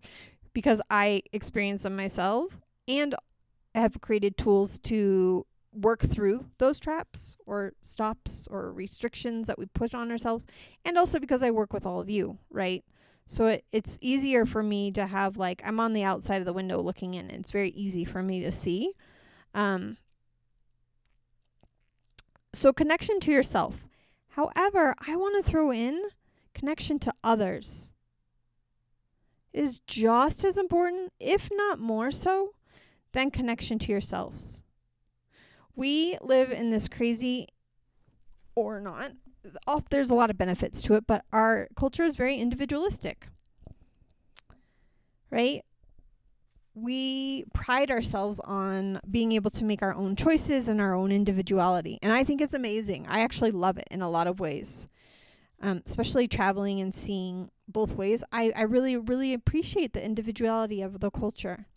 because 0.53 0.81
I 0.91 1.23
experience 1.31 1.83
them 1.83 1.95
myself 1.95 2.59
and 2.87 3.15
have 3.73 4.01
created 4.01 4.37
tools 4.37 4.77
to 4.79 5.47
work 5.73 6.01
through 6.01 6.45
those 6.59 6.79
traps 6.79 7.35
or 7.47 7.73
stops 7.81 8.47
or 8.51 8.71
restrictions 8.71 9.47
that 9.47 9.57
we 9.57 9.65
put 9.65 9.95
on 9.95 10.11
ourselves. 10.11 10.45
And 10.85 10.97
also 10.97 11.19
because 11.19 11.41
I 11.41 11.49
work 11.49 11.73
with 11.73 11.85
all 11.85 11.99
of 11.99 12.09
you, 12.09 12.37
right? 12.51 12.83
So 13.25 13.47
it, 13.47 13.65
it's 13.71 13.97
easier 14.01 14.45
for 14.45 14.61
me 14.61 14.91
to 14.91 15.07
have 15.07 15.37
like 15.37 15.61
I'm 15.65 15.79
on 15.79 15.93
the 15.93 16.03
outside 16.03 16.37
of 16.39 16.45
the 16.45 16.53
window 16.53 16.81
looking 16.81 17.13
in. 17.13 17.31
It's 17.31 17.51
very 17.51 17.69
easy 17.69 18.03
for 18.03 18.21
me 18.21 18.41
to 18.41 18.51
see. 18.51 18.91
Um, 19.55 19.97
so 22.53 22.71
connection 22.73 23.19
to 23.21 23.31
yourself. 23.31 23.87
However, 24.29 24.95
I 25.05 25.15
want 25.15 25.43
to 25.43 25.49
throw 25.49 25.71
in 25.71 26.01
connection 26.53 26.99
to 26.99 27.13
others 27.23 27.91
is 29.51 29.79
just 29.85 30.43
as 30.43 30.57
important, 30.57 31.13
if 31.19 31.49
not 31.51 31.79
more 31.79 32.09
so, 32.09 32.53
than 33.11 33.29
connection 33.29 33.77
to 33.79 33.91
yourselves. 33.91 34.63
We 35.75 36.17
live 36.21 36.51
in 36.51 36.71
this 36.71 36.87
crazy 36.87 37.47
or 38.55 38.79
not 38.79 39.11
there's 39.89 40.09
a 40.09 40.15
lot 40.15 40.29
of 40.29 40.37
benefits 40.37 40.81
to 40.83 40.95
it, 40.95 41.05
but 41.07 41.25
our 41.31 41.67
culture 41.75 42.03
is 42.03 42.15
very 42.15 42.37
individualistic. 42.37 43.27
Right? 45.29 45.63
We 46.75 47.45
pride 47.53 47.91
ourselves 47.91 48.39
on 48.43 48.99
being 49.09 49.31
able 49.33 49.51
to 49.51 49.63
make 49.63 49.81
our 49.81 49.93
own 49.93 50.15
choices 50.15 50.67
and 50.67 50.81
our 50.81 50.95
own 50.95 51.11
individuality. 51.11 51.99
And 52.01 52.11
I 52.11 52.23
think 52.23 52.41
it's 52.41 52.53
amazing. 52.53 53.05
I 53.07 53.21
actually 53.21 53.51
love 53.51 53.77
it 53.77 53.87
in 53.91 54.01
a 54.01 54.09
lot 54.09 54.27
of 54.27 54.39
ways. 54.39 54.87
Um, 55.61 55.81
especially 55.85 56.27
traveling 56.27 56.81
and 56.81 56.93
seeing 56.93 57.49
both 57.69 57.95
ways. 57.95 58.21
I, 58.33 58.51
I 58.53 58.63
really, 58.63 58.97
really 58.97 59.33
appreciate 59.33 59.93
the 59.93 60.03
individuality 60.03 60.81
of 60.81 60.99
the 60.99 61.09
culture. 61.09 61.67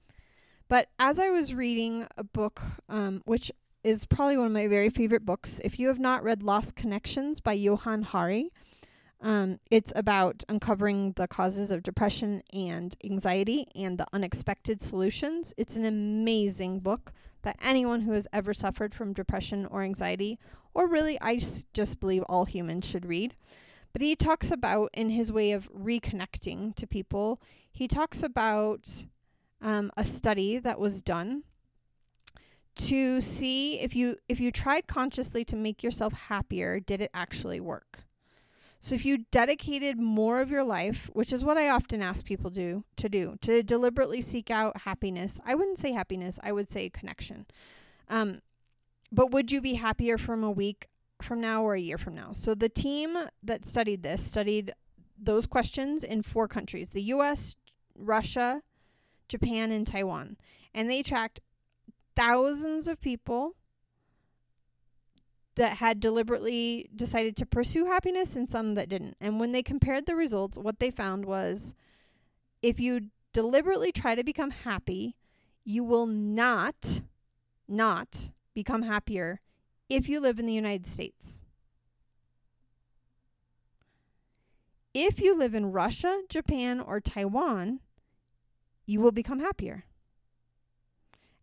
But 0.69 0.89
as 0.99 1.21
I 1.21 1.29
was 1.29 1.55
reading 1.55 2.09
a 2.17 2.25
book, 2.25 2.61
um, 2.89 3.23
which 3.27 3.53
is 3.87 4.05
probably 4.05 4.37
one 4.37 4.47
of 4.47 4.53
my 4.53 4.67
very 4.67 4.91
favorite 4.91 5.25
books. 5.25 5.61
If 5.63 5.79
you 5.79 5.87
have 5.87 6.01
not 6.01 6.25
read 6.25 6.43
Lost 6.43 6.75
Connections 6.75 7.39
by 7.39 7.53
Johann 7.53 8.03
Hari, 8.03 8.51
um, 9.21 9.59
it's 9.71 9.93
about 9.97 10.45
uncovering 10.49 11.13
the 11.17 11.27
causes 11.27 11.71
of 11.71 11.83
depression 11.83 12.43
and 12.53 12.97
anxiety 13.05 13.69
and 13.75 13.99
the 13.99 14.07
unexpected 14.13 14.83
solutions. 14.83 15.55
It's 15.57 15.77
an 15.77 15.85
amazing 15.85 16.81
book 16.81 17.13
that 17.43 17.59
anyone 17.63 18.03
who 18.03 18.13
has 18.13 18.27
ever 18.33 18.53
suffered 18.53 18.95
from 18.95 19.13
depression 19.13 19.67
or 19.67 19.83
anxiety, 19.83 20.39
or 20.75 20.87
really, 20.87 21.19
I 21.21 21.41
just 21.73 22.01
believe 22.01 22.23
all 22.29 22.45
humans 22.45 22.87
should 22.87 23.07
read. 23.07 23.35
But 23.93 24.03
he 24.03 24.15
talks 24.15 24.51
about, 24.51 24.91
in 24.93 25.11
his 25.11 25.33
way 25.33 25.53
of 25.53 25.73
reconnecting 25.73 26.75
to 26.77 26.87
people, 26.87 27.41
he 27.73 27.89
talks 27.89 28.23
about 28.23 29.07
um, 29.63 29.91
a 29.97 30.05
study 30.05 30.59
that 30.59 30.79
was 30.79 31.01
done 31.01 31.45
to 32.77 33.23
see 33.23 33.81
if 33.81 33.97
you 33.97 34.17
if 34.29 34.39
you 34.39 34.53
tried 34.53 34.87
consciously 34.87 35.45
to 35.47 35.57
make 35.57 35.83
yourself 35.83 36.13
happier, 36.13 36.79
did 36.79 37.01
it 37.01 37.11
actually 37.15 37.59
work? 37.59 38.06
So 38.81 38.95
if 38.95 39.05
you 39.05 39.25
dedicated 39.31 39.99
more 39.99 40.41
of 40.41 40.51
your 40.51 40.65
life, 40.65 41.11
which 41.13 41.33
is 41.33 41.45
what 41.45 41.57
I 41.57 41.69
often 41.69 42.03
ask 42.03 42.25
people 42.25 42.51
do 42.51 42.85
to 42.97 43.09
do, 43.09 43.37
to 43.43 43.63
deliberately 43.63 44.21
seek 44.21 44.51
out 44.51 44.83
happiness. 44.83 45.41
I 45.45 45.55
wouldn't 45.55 45.79
say 45.79 45.93
happiness, 45.93 46.39
I 46.43 46.53
would 46.53 46.71
say 46.71 46.91
connection. 46.91 47.47
Um, 48.09 48.41
but 49.11 49.31
would 49.31 49.51
you 49.51 49.61
be 49.61 49.75
happier 49.75 50.19
from 50.19 50.45
a 50.45 50.51
week 50.51 50.89
from 51.23 51.41
now 51.41 51.65
or 51.65 51.75
a 51.75 51.81
year 51.81 51.99
from 51.99 52.15
now? 52.15 52.33
So 52.33 52.55
the 52.55 52.69
team 52.69 53.17
that 53.43 53.65
studied 53.65 54.03
this 54.03 54.23
studied 54.23 54.73
those 55.19 55.47
questions 55.47 56.05
in 56.05 56.23
four 56.23 56.47
countries: 56.47 56.91
the 56.91 57.03
US, 57.03 57.57
Russia, 57.97 58.63
Japan, 59.29 59.71
and 59.71 59.87
Taiwan. 59.87 60.37
And 60.75 60.91
they 60.91 61.03
tracked 61.03 61.41
thousands 62.15 62.87
of 62.89 63.01
people 63.01 63.55
that 65.57 65.75
had 65.75 66.01
deliberately 66.01 66.89
decided 66.95 67.37
to 67.37 67.47
pursue 67.47 67.87
happiness 67.87 68.37
and 68.37 68.49
some 68.49 68.75
that 68.75 68.89
didn't. 68.89 69.17
And 69.21 69.41
when 69.41 69.53
they 69.53 69.63
compared 69.63 70.07
the 70.07 70.17
results, 70.17 70.57
what 70.57 70.79
they 70.79 70.91
found 70.91 71.25
was 71.25 71.75
if 72.63 72.79
you 72.79 73.09
deliberately 73.33 73.93
try 73.93 74.15
to 74.15 74.25
become 74.25 74.51
happy, 74.51 75.17
you 75.65 75.85
will 75.85 76.07
not 76.07 77.03
not 77.69 78.31
become 78.55 78.83
happier 78.83 79.41
if 79.89 80.09
you 80.09 80.21
live 80.21 80.39
in 80.39 80.47
the 80.47 80.55
United 80.55 80.87
States. 80.87 81.43
if 84.97 85.21
you 85.21 85.37
live 85.37 85.55
in 85.55 85.73
Russia, 85.73 86.23
Japan, 86.31 86.81
or 86.81 87.01
Taiwan, 87.01 87.81
you 88.87 88.99
will 88.99 89.13
become 89.13 89.41
happier. 89.41 89.85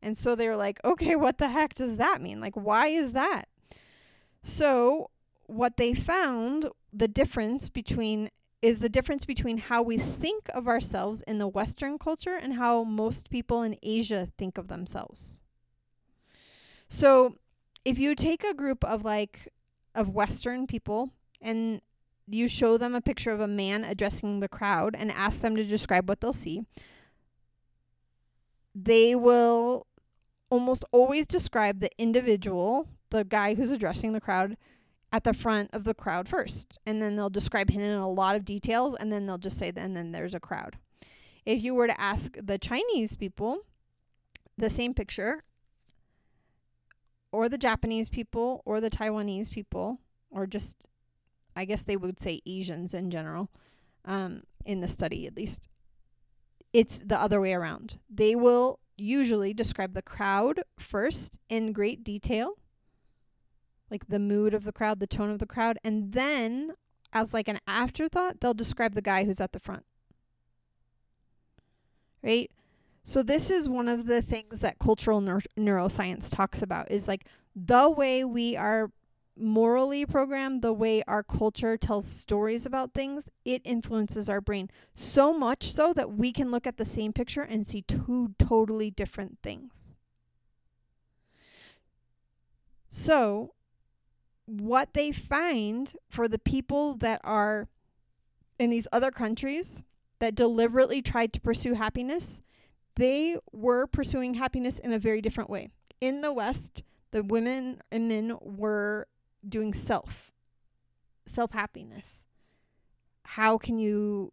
And 0.01 0.17
so 0.17 0.33
they're 0.33 0.57
like, 0.57 0.83
okay, 0.83 1.15
what 1.15 1.37
the 1.37 1.49
heck 1.49 1.75
does 1.75 1.97
that 1.97 2.19
mean? 2.19 2.41
Like, 2.41 2.55
why 2.55 2.87
is 2.87 3.11
that? 3.11 3.47
So, 4.43 5.09
what 5.47 5.77
they 5.77 5.93
found 5.93 6.67
the 6.91 7.07
difference 7.07 7.69
between 7.69 8.29
is 8.61 8.79
the 8.79 8.89
difference 8.89 9.25
between 9.25 9.57
how 9.57 9.81
we 9.81 9.97
think 9.97 10.49
of 10.53 10.67
ourselves 10.67 11.21
in 11.27 11.37
the 11.37 11.47
Western 11.47 11.97
culture 11.97 12.35
and 12.35 12.53
how 12.53 12.83
most 12.83 13.29
people 13.29 13.61
in 13.61 13.77
Asia 13.83 14.29
think 14.37 14.57
of 14.57 14.67
themselves. 14.67 15.41
So, 16.89 17.37
if 17.83 17.97
you 17.97 18.15
take 18.15 18.43
a 18.43 18.53
group 18.53 18.83
of 18.83 19.03
like 19.03 19.49
of 19.95 20.09
Western 20.09 20.67
people 20.67 21.11
and 21.41 21.81
you 22.27 22.47
show 22.47 22.77
them 22.77 22.95
a 22.95 23.01
picture 23.01 23.31
of 23.31 23.39
a 23.39 23.47
man 23.47 23.83
addressing 23.83 24.39
the 24.39 24.47
crowd 24.47 24.95
and 24.97 25.11
ask 25.11 25.41
them 25.41 25.55
to 25.55 25.63
describe 25.63 26.07
what 26.07 26.21
they'll 26.21 26.33
see, 26.33 26.63
they 28.75 29.15
will 29.15 29.87
almost 30.49 30.85
always 30.91 31.27
describe 31.27 31.79
the 31.79 31.89
individual, 31.97 32.87
the 33.13 33.23
guy 33.23 33.53
who's 33.53 33.71
addressing 33.71 34.11
the 34.11 34.19
crowd, 34.19 34.57
at 35.13 35.23
the 35.23 35.33
front 35.33 35.69
of 35.71 35.83
the 35.83 35.93
crowd 35.93 36.27
first. 36.27 36.79
And 36.87 36.99
then 36.99 37.15
they'll 37.15 37.29
describe 37.29 37.69
him 37.69 37.81
in 37.81 37.91
a 37.91 38.09
lot 38.09 38.35
of 38.35 38.43
details 38.43 38.97
and 38.99 39.13
then 39.13 39.27
they'll 39.27 39.37
just 39.37 39.59
say, 39.59 39.71
and 39.75 39.95
then 39.95 40.11
there's 40.11 40.33
a 40.33 40.39
crowd. 40.39 40.77
If 41.45 41.63
you 41.63 41.75
were 41.75 41.85
to 41.85 42.01
ask 42.01 42.35
the 42.41 42.57
Chinese 42.57 43.15
people 43.15 43.59
the 44.57 44.71
same 44.71 44.95
picture, 44.95 45.43
or 47.31 47.47
the 47.47 47.57
Japanese 47.57 48.09
people, 48.09 48.61
or 48.65 48.79
the 48.79 48.89
Taiwanese 48.89 49.51
people, 49.51 49.99
or 50.29 50.45
just, 50.45 50.87
I 51.55 51.65
guess 51.65 51.83
they 51.83 51.97
would 51.97 52.19
say 52.19 52.41
Asians 52.45 52.93
in 52.93 53.11
general, 53.11 53.49
um, 54.05 54.43
in 54.65 54.81
the 54.81 54.87
study 54.87 55.27
at 55.27 55.35
least, 55.35 55.67
it's 56.73 56.99
the 56.99 57.19
other 57.19 57.39
way 57.41 57.53
around. 57.53 57.99
They 58.09 58.35
will 58.35 58.79
usually 58.97 59.53
describe 59.53 59.93
the 59.93 60.01
crowd 60.01 60.61
first 60.77 61.39
in 61.49 61.73
great 61.73 62.03
detail 62.03 62.57
like 63.91 64.07
the 64.07 64.19
mood 64.19 64.53
of 64.53 64.63
the 64.63 64.71
crowd, 64.71 64.99
the 64.99 65.07
tone 65.07 65.29
of 65.29 65.39
the 65.39 65.45
crowd, 65.45 65.77
and 65.83 66.13
then 66.13 66.73
as 67.11 67.33
like 67.33 67.47
an 67.47 67.59
afterthought, 67.67 68.39
they'll 68.39 68.53
describe 68.53 68.95
the 68.95 69.01
guy 69.01 69.23
who's 69.23 69.41
at 69.41 69.53
the 69.53 69.59
front. 69.59 69.85
Right? 72.21 72.49
So 73.03 73.21
this 73.21 73.49
is 73.49 73.67
one 73.67 73.89
of 73.89 74.05
the 74.05 74.21
things 74.21 74.59
that 74.59 74.79
cultural 74.79 75.21
neur- 75.21 75.45
neuroscience 75.57 76.29
talks 76.33 76.61
about 76.61 76.89
is 76.89 77.07
like 77.07 77.25
the 77.55 77.89
way 77.89 78.23
we 78.23 78.55
are 78.55 78.91
morally 79.35 80.05
programmed, 80.05 80.61
the 80.61 80.73
way 80.73 81.03
our 81.07 81.23
culture 81.23 81.75
tells 81.75 82.07
stories 82.07 82.65
about 82.65 82.93
things, 82.93 83.29
it 83.43 83.61
influences 83.65 84.29
our 84.29 84.41
brain 84.41 84.69
so 84.93 85.33
much 85.33 85.71
so 85.71 85.91
that 85.93 86.13
we 86.13 86.31
can 86.31 86.51
look 86.51 86.67
at 86.67 86.77
the 86.77 86.85
same 86.85 87.11
picture 87.11 87.41
and 87.41 87.65
see 87.65 87.81
two 87.81 88.33
totally 88.37 88.91
different 88.91 89.39
things. 89.41 89.97
So, 92.89 93.53
what 94.45 94.93
they 94.93 95.11
find 95.11 95.93
for 96.09 96.27
the 96.27 96.39
people 96.39 96.95
that 96.95 97.21
are 97.23 97.67
in 98.59 98.69
these 98.69 98.87
other 98.91 99.11
countries 99.11 99.83
that 100.19 100.35
deliberately 100.35 101.01
tried 101.01 101.33
to 101.33 101.41
pursue 101.41 101.73
happiness, 101.73 102.41
they 102.95 103.37
were 103.51 103.87
pursuing 103.87 104.35
happiness 104.35 104.79
in 104.79 104.93
a 104.93 104.99
very 104.99 105.21
different 105.21 105.49
way. 105.49 105.69
In 105.99 106.21
the 106.21 106.31
West, 106.31 106.83
the 107.11 107.23
women 107.23 107.81
and 107.91 108.07
men 108.07 108.37
were 108.41 109.07
doing 109.47 109.73
self, 109.73 110.31
self 111.25 111.51
happiness. 111.51 112.25
How 113.23 113.57
can 113.57 113.79
you 113.79 114.31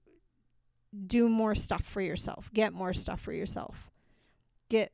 do 1.07 1.29
more 1.29 1.55
stuff 1.55 1.85
for 1.85 2.01
yourself, 2.01 2.51
get 2.53 2.73
more 2.73 2.93
stuff 2.93 3.21
for 3.21 3.33
yourself, 3.33 3.91
get 4.69 4.93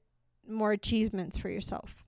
more 0.49 0.73
achievements 0.73 1.37
for 1.37 1.49
yourself? 1.49 2.06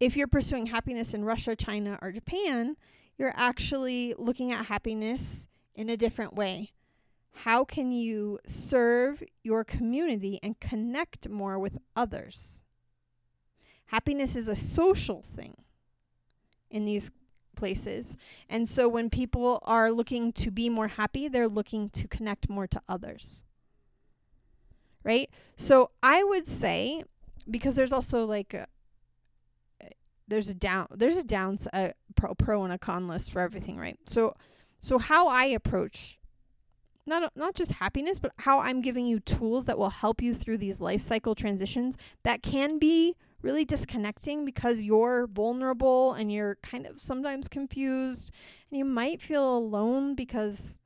If 0.00 0.16
you're 0.16 0.26
pursuing 0.26 0.66
happiness 0.66 1.14
in 1.14 1.24
Russia, 1.24 1.56
China, 1.56 1.98
or 2.02 2.12
Japan, 2.12 2.76
you're 3.18 3.34
actually 3.34 4.14
looking 4.18 4.52
at 4.52 4.66
happiness 4.66 5.46
in 5.74 5.88
a 5.88 5.96
different 5.96 6.34
way. 6.34 6.72
How 7.32 7.64
can 7.64 7.92
you 7.92 8.38
serve 8.46 9.22
your 9.42 9.64
community 9.64 10.38
and 10.42 10.58
connect 10.58 11.28
more 11.28 11.58
with 11.58 11.78
others? 11.94 12.62
Happiness 13.86 14.36
is 14.36 14.48
a 14.48 14.56
social 14.56 15.22
thing 15.22 15.56
in 16.70 16.84
these 16.84 17.10
places. 17.56 18.16
And 18.48 18.68
so 18.68 18.88
when 18.88 19.10
people 19.10 19.60
are 19.64 19.90
looking 19.90 20.32
to 20.34 20.50
be 20.50 20.68
more 20.68 20.88
happy, 20.88 21.28
they're 21.28 21.48
looking 21.48 21.90
to 21.90 22.08
connect 22.08 22.48
more 22.48 22.66
to 22.66 22.80
others. 22.88 23.42
Right? 25.04 25.30
So 25.56 25.90
I 26.02 26.24
would 26.24 26.48
say, 26.48 27.04
because 27.48 27.76
there's 27.76 27.92
also 27.92 28.24
like 28.24 28.54
a, 28.54 28.66
there's 30.28 30.48
a 30.48 30.54
down 30.54 30.86
there's 30.90 31.16
a 31.16 31.24
down 31.24 31.58
a 31.72 31.92
pro, 32.14 32.34
pro 32.34 32.64
and 32.64 32.72
a 32.72 32.78
con 32.78 33.08
list 33.08 33.30
for 33.30 33.40
everything, 33.40 33.76
right? 33.76 33.98
So 34.06 34.34
so 34.80 34.98
how 34.98 35.28
I 35.28 35.44
approach 35.46 36.18
not 37.06 37.32
not 37.36 37.54
just 37.54 37.72
happiness, 37.72 38.18
but 38.18 38.32
how 38.38 38.58
I'm 38.58 38.80
giving 38.80 39.06
you 39.06 39.20
tools 39.20 39.66
that 39.66 39.78
will 39.78 39.90
help 39.90 40.20
you 40.20 40.34
through 40.34 40.58
these 40.58 40.80
life 40.80 41.02
cycle 41.02 41.34
transitions 41.34 41.96
that 42.24 42.42
can 42.42 42.78
be 42.78 43.14
really 43.42 43.64
disconnecting 43.64 44.44
because 44.44 44.80
you're 44.80 45.28
vulnerable 45.28 46.14
and 46.14 46.32
you're 46.32 46.56
kind 46.62 46.86
of 46.86 47.00
sometimes 47.00 47.46
confused 47.46 48.32
and 48.70 48.78
you 48.78 48.84
might 48.84 49.22
feel 49.22 49.56
alone 49.56 50.14
because 50.14 50.78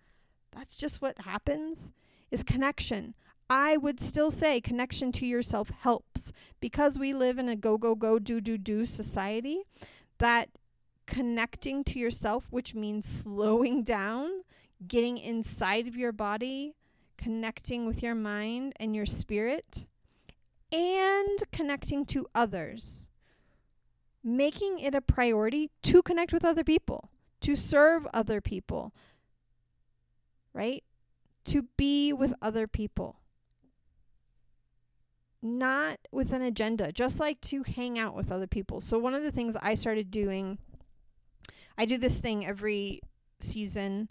that's 0.55 0.77
just 0.77 1.01
what 1.01 1.17
happens 1.23 1.93
is 2.31 2.43
connection. 2.43 3.15
I 3.51 3.77
would 3.77 3.99
still 3.99 4.31
say 4.31 4.61
connection 4.61 5.11
to 5.13 5.27
yourself 5.27 5.71
helps 5.81 6.33
because 6.61 7.01
we 7.01 7.13
live 7.13 7.37
in 7.37 7.49
a 7.49 7.57
go, 7.57 7.77
go, 7.77 7.97
go, 7.97 8.21
do, 8.21 8.41
do, 8.41 8.57
do 8.57 8.87
society 8.87 9.65
that 10.19 10.51
connecting 11.09 11.83
to 11.83 11.99
yourself, 11.99 12.47
which 12.51 12.77
means 12.77 13.07
slowing 13.07 13.83
down, 13.97 14.45
getting 14.87 15.19
inside 15.19 15.89
of 15.89 15.97
your 15.97 16.13
body, 16.13 16.77
connecting 17.19 17.87
with 17.87 18.05
your 18.05 18.15
mind 18.15 18.73
and 18.79 18.95
your 18.95 19.05
spirit, 19.05 19.87
and 20.71 21.43
connecting 21.51 22.07
to 22.07 22.29
others. 22.33 23.09
Making 24.23 24.79
it 24.79 24.95
a 24.95 25.01
priority 25.01 25.71
to 25.83 26.03
connect 26.03 26.33
with 26.33 26.45
other 26.45 26.63
people, 26.63 27.11
to 27.41 27.57
serve 27.57 28.07
other 28.15 28.41
people, 28.41 28.95
right? 30.53 30.85
To 31.47 31.65
be 31.77 32.13
with 32.13 32.35
other 32.43 32.69
people 32.69 33.20
not 35.43 35.99
with 36.13 36.33
an 36.33 36.43
agenda, 36.43 36.93
just 36.93 37.19
like 37.19 37.41
to 37.41 37.63
hang 37.63 37.99
out 37.99 38.15
with 38.15 38.31
other 38.31 38.47
people. 38.47 38.81
So, 38.81 38.99
one 38.99 39.15
of 39.15 39.23
the 39.23 39.33
things 39.33 39.57
I 39.61 39.75
started 39.75 40.11
doing, 40.11 40.59
I 41.79 41.87
do 41.87 41.99
this 41.99 42.19
thing 42.19 42.47
every 42.47 43.01
season 43.41 44.09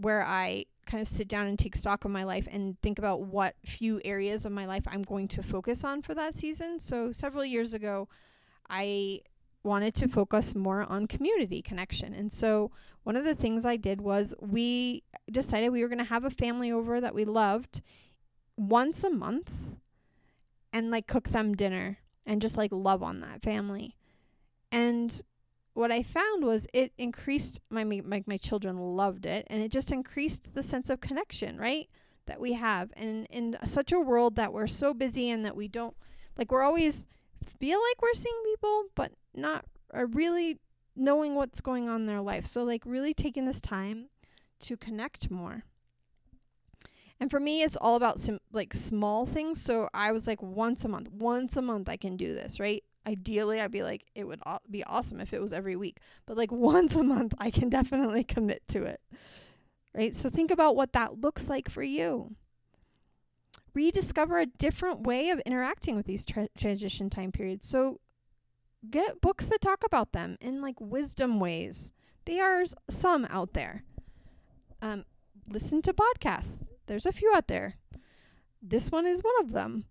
where 0.00 0.22
I 0.22 0.66
kind 0.86 1.02
of 1.02 1.08
sit 1.08 1.28
down 1.28 1.46
and 1.46 1.58
take 1.58 1.76
stock 1.76 2.04
of 2.04 2.10
my 2.10 2.24
life 2.24 2.46
and 2.50 2.80
think 2.80 2.98
about 2.98 3.22
what 3.22 3.54
few 3.64 4.00
areas 4.04 4.44
of 4.44 4.52
my 4.52 4.66
life 4.66 4.84
I'm 4.86 5.02
going 5.02 5.28
to 5.28 5.42
focus 5.42 5.84
on 5.84 6.02
for 6.02 6.14
that 6.14 6.36
season. 6.36 6.78
So, 6.78 7.12
several 7.12 7.44
years 7.44 7.74
ago, 7.74 8.08
I 8.70 9.22
wanted 9.64 9.94
to 9.96 10.08
focus 10.08 10.54
more 10.54 10.84
on 10.84 11.06
community 11.06 11.60
connection. 11.60 12.14
And 12.14 12.32
so, 12.32 12.70
one 13.02 13.16
of 13.16 13.24
the 13.24 13.34
things 13.34 13.64
I 13.64 13.76
did 13.76 14.00
was 14.00 14.32
we 14.40 15.02
decided 15.30 15.70
we 15.70 15.82
were 15.82 15.88
going 15.88 15.98
to 15.98 16.04
have 16.04 16.24
a 16.24 16.30
family 16.30 16.70
over 16.70 17.00
that 17.00 17.14
we 17.14 17.24
loved 17.24 17.82
once 18.56 19.02
a 19.02 19.10
month 19.10 19.50
and 20.72 20.90
like 20.90 21.06
cook 21.06 21.28
them 21.28 21.54
dinner 21.54 21.98
and 22.26 22.42
just 22.42 22.56
like 22.56 22.70
love 22.72 23.02
on 23.02 23.20
that 23.20 23.42
family. 23.42 23.96
And 24.70 25.20
what 25.74 25.92
I 25.92 26.02
found 26.02 26.44
was 26.44 26.66
it 26.72 26.92
increased 26.98 27.60
my 27.70 27.84
my 27.84 28.22
my 28.26 28.36
children 28.36 28.78
loved 28.78 29.26
it 29.26 29.46
and 29.48 29.62
it 29.62 29.70
just 29.70 29.92
increased 29.92 30.54
the 30.54 30.62
sense 30.62 30.90
of 30.90 31.00
connection, 31.00 31.56
right? 31.58 31.88
That 32.26 32.40
we 32.40 32.54
have. 32.54 32.90
And 32.96 33.26
in 33.30 33.56
such 33.64 33.92
a 33.92 34.00
world 34.00 34.36
that 34.36 34.52
we're 34.52 34.66
so 34.66 34.92
busy 34.92 35.30
and 35.30 35.44
that 35.44 35.56
we 35.56 35.68
don't 35.68 35.96
like 36.36 36.52
we're 36.52 36.62
always 36.62 37.06
feel 37.58 37.80
like 37.80 38.02
we're 38.02 38.14
seeing 38.14 38.40
people 38.44 38.84
but 38.94 39.12
not 39.34 39.64
are 39.92 40.06
really 40.06 40.58
knowing 40.94 41.34
what's 41.34 41.60
going 41.60 41.88
on 41.88 42.02
in 42.02 42.06
their 42.06 42.20
life. 42.20 42.46
So 42.46 42.64
like 42.64 42.82
really 42.84 43.14
taking 43.14 43.46
this 43.46 43.60
time 43.60 44.08
to 44.60 44.76
connect 44.76 45.30
more. 45.30 45.64
And 47.20 47.30
for 47.30 47.40
me, 47.40 47.62
it's 47.62 47.76
all 47.76 47.96
about 47.96 48.20
some 48.20 48.38
like 48.52 48.72
small 48.74 49.26
things. 49.26 49.60
So 49.60 49.88
I 49.92 50.12
was 50.12 50.26
like, 50.26 50.40
once 50.40 50.84
a 50.84 50.88
month, 50.88 51.10
once 51.10 51.56
a 51.56 51.62
month, 51.62 51.88
I 51.88 51.96
can 51.96 52.16
do 52.16 52.32
this, 52.32 52.60
right? 52.60 52.84
Ideally, 53.06 53.60
I'd 53.60 53.72
be 53.72 53.82
like, 53.82 54.04
it 54.14 54.24
would 54.24 54.40
be 54.70 54.84
awesome 54.84 55.20
if 55.20 55.32
it 55.32 55.40
was 55.40 55.52
every 55.52 55.76
week. 55.76 55.98
But 56.26 56.36
like 56.36 56.52
once 56.52 56.94
a 56.94 57.02
month, 57.02 57.34
I 57.38 57.50
can 57.50 57.68
definitely 57.68 58.22
commit 58.24 58.62
to 58.68 58.84
it, 58.84 59.00
right? 59.94 60.14
So 60.14 60.30
think 60.30 60.50
about 60.50 60.76
what 60.76 60.92
that 60.92 61.20
looks 61.20 61.48
like 61.48 61.68
for 61.68 61.82
you. 61.82 62.34
Rediscover 63.74 64.38
a 64.38 64.46
different 64.46 65.00
way 65.00 65.30
of 65.30 65.40
interacting 65.40 65.96
with 65.96 66.06
these 66.06 66.24
tra- 66.24 66.48
transition 66.56 67.10
time 67.10 67.32
periods. 67.32 67.68
So 67.68 68.00
get 68.88 69.20
books 69.20 69.46
that 69.46 69.60
talk 69.60 69.84
about 69.84 70.12
them 70.12 70.36
in 70.40 70.62
like 70.62 70.80
wisdom 70.80 71.40
ways. 71.40 71.90
There 72.26 72.44
are 72.44 72.64
some 72.88 73.26
out 73.30 73.54
there. 73.54 73.82
Um, 74.80 75.04
listen 75.48 75.82
to 75.82 75.92
podcasts. 75.92 76.68
There's 76.88 77.06
a 77.06 77.12
few 77.12 77.32
out 77.34 77.46
there. 77.46 77.74
This 78.60 78.90
one 78.90 79.06
is 79.06 79.22
one 79.22 79.34
of 79.40 79.52
them. 79.52 79.84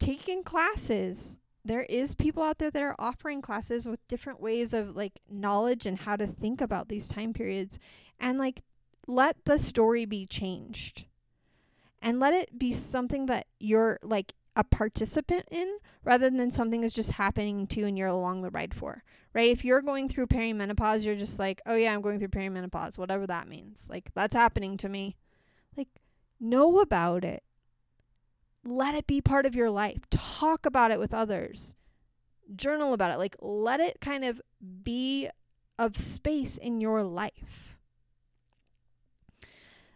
Taking 0.00 0.42
classes. 0.42 1.40
There 1.64 1.82
is 1.82 2.14
people 2.14 2.42
out 2.42 2.58
there 2.58 2.70
that 2.70 2.82
are 2.82 2.96
offering 2.98 3.42
classes 3.42 3.86
with 3.86 4.06
different 4.08 4.40
ways 4.40 4.72
of 4.72 4.96
like 4.96 5.20
knowledge 5.30 5.86
and 5.86 5.98
how 5.98 6.16
to 6.16 6.26
think 6.26 6.60
about 6.60 6.88
these 6.88 7.06
time 7.06 7.32
periods 7.32 7.78
and 8.18 8.38
like 8.38 8.62
let 9.06 9.36
the 9.44 9.58
story 9.58 10.04
be 10.04 10.26
changed. 10.26 11.04
And 12.02 12.20
let 12.20 12.34
it 12.34 12.58
be 12.58 12.72
something 12.72 13.26
that 13.26 13.46
you're 13.58 13.98
like 14.02 14.32
a 14.54 14.64
participant 14.64 15.46
in 15.50 15.78
rather 16.02 16.30
than 16.30 16.50
something 16.50 16.80
that's 16.80 16.94
just 16.94 17.10
happening 17.12 17.66
to 17.66 17.80
you 17.80 17.86
and 17.86 17.98
you're 17.98 18.08
along 18.08 18.42
the 18.42 18.50
ride 18.50 18.74
for. 18.74 19.02
Right? 19.34 19.50
If 19.50 19.64
you're 19.64 19.82
going 19.82 20.08
through 20.08 20.28
perimenopause, 20.28 21.04
you're 21.04 21.14
just 21.14 21.38
like, 21.38 21.60
"Oh 21.66 21.74
yeah, 21.74 21.92
I'm 21.92 22.00
going 22.00 22.18
through 22.18 22.28
perimenopause," 22.28 22.96
whatever 22.96 23.26
that 23.26 23.48
means. 23.48 23.86
Like 23.90 24.10
that's 24.14 24.34
happening 24.34 24.76
to 24.78 24.88
me. 24.88 25.16
Like 25.76 25.88
know 26.40 26.80
about 26.80 27.24
it. 27.24 27.42
Let 28.64 28.94
it 28.94 29.06
be 29.06 29.20
part 29.20 29.46
of 29.46 29.54
your 29.54 29.70
life. 29.70 30.00
Talk 30.10 30.66
about 30.66 30.90
it 30.90 30.98
with 30.98 31.14
others. 31.14 31.76
Journal 32.54 32.92
about 32.92 33.12
it. 33.12 33.18
Like 33.18 33.36
let 33.40 33.80
it 33.80 34.00
kind 34.00 34.24
of 34.24 34.40
be 34.82 35.28
of 35.78 35.96
space 35.96 36.56
in 36.56 36.80
your 36.80 37.02
life. 37.02 37.66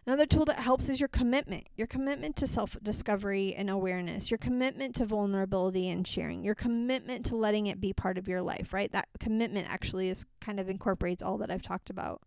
Another 0.05 0.25
tool 0.25 0.45
that 0.45 0.59
helps 0.59 0.89
is 0.89 0.99
your 0.99 1.09
commitment. 1.09 1.67
Your 1.75 1.85
commitment 1.85 2.35
to 2.37 2.47
self 2.47 2.75
discovery 2.81 3.53
and 3.55 3.69
awareness. 3.69 4.31
Your 4.31 4.39
commitment 4.39 4.95
to 4.95 5.05
vulnerability 5.05 5.89
and 5.89 6.07
sharing. 6.07 6.43
Your 6.43 6.55
commitment 6.55 7.25
to 7.27 7.35
letting 7.35 7.67
it 7.67 7.79
be 7.79 7.93
part 7.93 8.17
of 8.17 8.27
your 8.27 8.41
life, 8.41 8.73
right? 8.73 8.91
That 8.91 9.09
commitment 9.19 9.67
actually 9.69 10.09
is 10.09 10.25
kind 10.39 10.59
of 10.59 10.69
incorporates 10.69 11.21
all 11.21 11.37
that 11.37 11.51
I've 11.51 11.61
talked 11.61 11.91
about. 11.91 12.21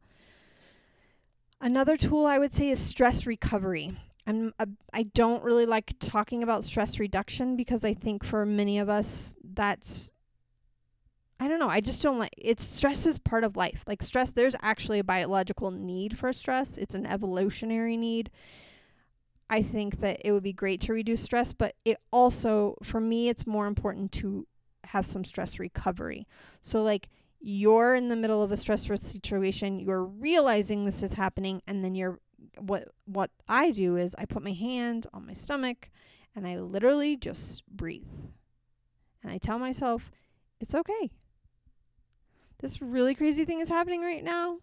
Another 1.64 1.96
tool 1.96 2.26
I 2.26 2.38
would 2.38 2.52
say 2.52 2.68
is 2.68 2.78
stress 2.78 3.24
recovery. 3.24 3.96
I'm 4.26 4.52
a, 4.58 4.68
I 4.92 5.04
don't 5.04 5.42
really 5.42 5.64
like 5.64 5.94
talking 5.98 6.42
about 6.42 6.62
stress 6.62 6.98
reduction 6.98 7.56
because 7.56 7.86
I 7.86 7.94
think 7.94 8.22
for 8.22 8.44
many 8.44 8.78
of 8.78 8.90
us 8.90 9.34
that's 9.42 10.12
I 11.40 11.48
don't 11.48 11.58
know. 11.58 11.70
I 11.70 11.80
just 11.80 12.02
don't 12.02 12.18
like 12.18 12.34
it's 12.36 12.62
stress 12.62 13.06
is 13.06 13.18
part 13.18 13.44
of 13.44 13.56
life. 13.56 13.82
Like 13.86 14.02
stress, 14.02 14.30
there's 14.30 14.54
actually 14.60 14.98
a 14.98 15.04
biological 15.04 15.70
need 15.70 16.18
for 16.18 16.34
stress. 16.34 16.76
It's 16.76 16.94
an 16.94 17.06
evolutionary 17.06 17.96
need. 17.96 18.30
I 19.48 19.62
think 19.62 20.00
that 20.00 20.20
it 20.22 20.32
would 20.32 20.42
be 20.42 20.52
great 20.52 20.82
to 20.82 20.92
reduce 20.92 21.22
stress, 21.22 21.54
but 21.54 21.76
it 21.86 21.96
also 22.12 22.76
for 22.82 23.00
me 23.00 23.30
it's 23.30 23.46
more 23.46 23.66
important 23.66 24.12
to 24.12 24.46
have 24.84 25.06
some 25.06 25.24
stress 25.24 25.58
recovery. 25.58 26.26
So 26.60 26.82
like 26.82 27.08
you're 27.46 27.94
in 27.94 28.08
the 28.08 28.16
middle 28.16 28.42
of 28.42 28.52
a 28.52 28.56
stressful 28.56 28.96
situation, 28.96 29.78
you're 29.78 30.04
realizing 30.04 30.84
this 30.84 31.02
is 31.02 31.12
happening 31.12 31.60
and 31.66 31.84
then 31.84 31.94
you're 31.94 32.18
what 32.58 32.88
what 33.06 33.30
I 33.48 33.70
do 33.70 33.96
is 33.96 34.14
I 34.16 34.26
put 34.26 34.42
my 34.42 34.52
hand 34.52 35.06
on 35.12 35.26
my 35.26 35.32
stomach 35.32 35.90
and 36.34 36.46
I 36.46 36.58
literally 36.58 37.16
just 37.16 37.66
breathe. 37.66 38.06
And 39.22 39.32
I 39.32 39.38
tell 39.38 39.58
myself 39.58 40.10
it's 40.60 40.74
okay 40.74 41.10
this 42.64 42.80
really 42.80 43.14
crazy 43.14 43.44
thing 43.44 43.60
is 43.60 43.68
happening 43.68 44.00
right 44.00 44.24
now. 44.24 44.58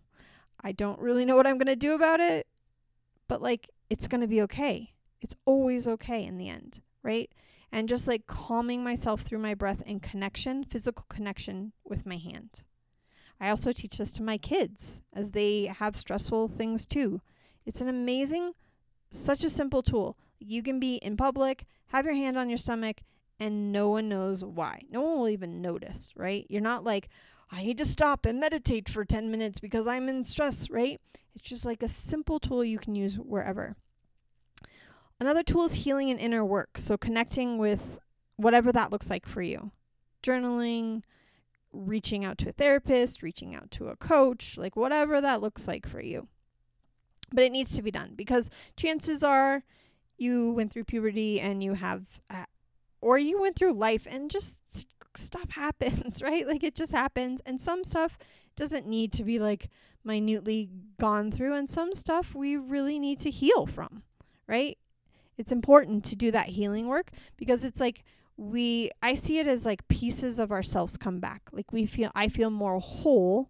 I 0.64 0.72
don't 0.72 1.00
really 1.00 1.24
know 1.24 1.36
what 1.36 1.46
I'm 1.46 1.60
going 1.60 1.68
to 1.68 1.76
do 1.76 1.94
about 1.94 2.20
it, 2.20 2.48
but 3.28 3.44
like 3.44 3.70
it's 3.92 4.08
going 4.08 4.22
to 4.22 4.28
be 4.28 4.42
okay. 4.42 4.94
It's 5.22 5.36
always 5.46 5.88
okay 5.88 6.24
in 6.26 6.40
the 6.40 6.50
end, 6.50 6.82
right? 7.04 7.32
And 7.72 7.88
just 7.88 8.08
like 8.08 8.26
calming 8.26 8.84
myself 8.84 9.22
through 9.22 9.38
my 9.38 9.54
breath 9.54 9.84
and 9.86 10.02
connection, 10.02 10.64
physical 10.64 11.06
connection 11.10 11.74
with 11.84 12.08
my 12.08 12.18
hand. 12.18 12.64
I 13.42 13.50
also 13.50 13.72
teach 13.72 13.98
this 13.98 14.12
to 14.12 14.24
my 14.24 14.38
kids 14.38 15.02
as 15.12 15.32
they 15.32 15.66
have 15.66 15.96
stressful 15.96 16.48
things 16.50 16.86
too. 16.86 17.22
It's 17.66 17.82
an 17.82 17.88
amazing, 17.88 18.54
such 19.10 19.44
a 19.44 19.50
simple 19.50 19.82
tool. 19.82 20.16
You 20.40 20.62
can 20.62 20.80
be 20.80 20.96
in 20.98 21.18
public, 21.18 21.66
have 21.88 22.06
your 22.06 22.14
hand 22.14 22.38
on 22.38 22.50
your 22.50 22.60
stomach, 22.60 23.02
and 23.40 23.72
no 23.72 23.90
one 23.90 24.08
knows 24.08 24.46
why. 24.46 24.84
No 24.92 25.02
one 25.02 25.18
will 25.18 25.30
even 25.30 25.60
notice, 25.60 26.12
right? 26.16 26.46
You're 26.50 26.62
not 26.62 26.84
like, 26.84 27.10
I 27.52 27.64
need 27.64 27.80
to 27.80 27.86
stop 27.86 28.28
and 28.28 28.40
meditate 28.40 28.88
for 28.88 29.04
10 29.04 29.32
minutes 29.32 29.60
because 29.60 29.88
I'm 29.88 30.08
in 30.08 30.24
stress, 30.24 30.70
right? 30.70 31.02
It's 31.34 31.50
just 31.50 31.66
like 31.66 31.82
a 31.82 31.88
simple 31.88 32.40
tool 32.40 32.64
you 32.64 32.78
can 32.78 32.94
use 32.94 33.16
wherever. 33.16 33.76
Another 35.20 35.42
tool 35.42 35.66
is 35.66 35.74
healing 35.74 36.12
and 36.12 36.20
inner 36.20 36.46
work. 36.46 36.78
So 36.78 36.96
connecting 36.96 37.58
with 37.58 38.00
whatever 38.36 38.72
that 38.72 38.92
looks 38.92 39.10
like 39.10 39.26
for 39.26 39.42
you. 39.42 39.72
Journaling, 40.22 41.02
reaching 41.74 42.26
out 42.26 42.38
to 42.40 42.50
a 42.50 42.54
therapist, 42.54 43.24
reaching 43.24 43.56
out 43.56 43.72
to 43.72 43.90
a 43.90 43.96
coach, 43.96 44.58
like 44.58 44.76
whatever 44.76 45.22
that 45.22 45.42
looks 45.42 45.68
like 45.68 45.88
for 45.88 46.02
you. 46.02 46.28
But 47.34 47.44
it 47.44 47.52
needs 47.52 47.76
to 47.76 47.82
be 47.82 47.92
done 47.92 48.14
because 48.16 48.50
chances 48.76 49.24
are 49.24 49.64
you 50.18 50.52
went 50.52 50.74
through 50.74 50.84
puberty 50.84 51.40
and 51.40 51.64
you 51.64 51.74
have, 51.74 52.04
uh, 52.30 52.46
or 53.00 53.18
you 53.18 53.40
went 53.40 53.56
through 53.56 53.74
life 53.74 54.06
and 54.10 54.30
just 54.30 54.60
stuff 55.18 55.50
happens, 55.50 56.22
right? 56.22 56.48
Like 56.48 56.64
it 56.64 56.76
just 56.76 56.92
happens. 56.92 57.42
And 57.46 57.60
some 57.60 57.84
stuff 57.84 58.18
doesn't 58.56 58.88
need 58.88 59.14
to 59.14 59.24
be 59.24 59.40
like 59.40 59.70
minutely 60.04 60.70
gone 61.00 61.32
through, 61.32 61.54
and 61.54 61.70
some 61.70 61.94
stuff 61.94 62.34
we 62.34 62.58
really 62.58 63.00
need 63.00 63.20
to 63.20 63.30
heal 63.30 63.66
from, 63.66 64.04
right? 64.48 64.78
It's 65.38 65.52
important 65.52 66.04
to 66.06 66.16
do 66.16 66.32
that 66.32 66.48
healing 66.48 66.88
work 66.88 67.12
because 67.38 67.64
it's 67.64 67.80
like 67.80 68.04
we, 68.38 68.92
I 69.02 69.16
see 69.16 69.40
it 69.40 69.48
as 69.48 69.66
like 69.66 69.88
pieces 69.88 70.40
of 70.40 70.52
ourselves 70.52 70.98
come 70.98 71.20
back. 71.20 71.44
Like 71.52 71.72
we 71.72 71.86
feel, 71.86 72.12
I 72.16 72.28
feel 72.28 72.50
more 72.50 72.80
whole 72.80 73.50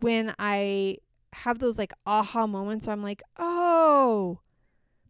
when 0.00 0.34
I 0.38 0.98
have 1.32 1.58
those 1.58 1.78
like 1.78 1.92
aha 2.06 2.46
moments. 2.46 2.88
I'm 2.88 3.02
like, 3.02 3.22
oh, 3.38 4.40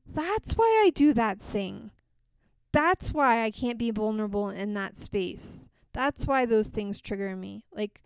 that's 0.07 0.55
why 0.55 0.83
I 0.87 0.91
do 0.91 1.13
that 1.13 1.41
thing 1.41 1.91
that's 2.77 3.15
why 3.15 3.43
I 3.43 3.51
can't 3.51 3.79
be 3.79 3.91
vulnerable 3.91 4.51
in 4.51 4.75
that 4.75 4.99
space. 4.99 5.71
That's 5.95 6.27
why 6.27 6.45
those 6.45 6.69
things 6.69 7.01
trigger 7.01 7.35
me. 7.35 7.65
Like, 7.73 8.03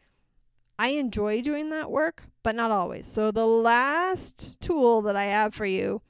I 0.79 0.91
enjoy 0.91 1.43
doing 1.43 1.71
that 1.71 1.91
work, 1.91 2.23
but 2.45 2.55
not 2.55 2.71
always. 2.71 3.09
So, 3.09 3.33
the 3.33 3.49
last 3.49 4.61
tool 4.61 5.03
that 5.03 5.17
I 5.17 5.25
have 5.25 5.57
for 5.57 5.67
you 5.67 6.03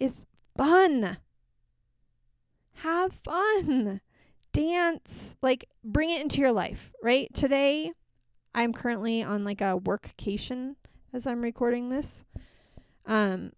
is 0.00 0.24
fun. 0.56 1.18
Have 2.82 3.12
fun. 3.24 4.00
Dance. 4.52 5.36
Like, 5.42 5.68
bring 5.84 6.10
it 6.10 6.22
into 6.22 6.40
your 6.40 6.52
life, 6.52 6.92
right? 7.02 7.32
Today, 7.34 7.92
I'm 8.54 8.72
currently 8.72 9.22
on 9.22 9.44
like 9.44 9.60
a 9.60 9.78
workcation 9.78 10.76
as 11.12 11.26
I'm 11.26 11.42
recording 11.42 11.90
this. 11.90 12.24
Um, 13.06 13.52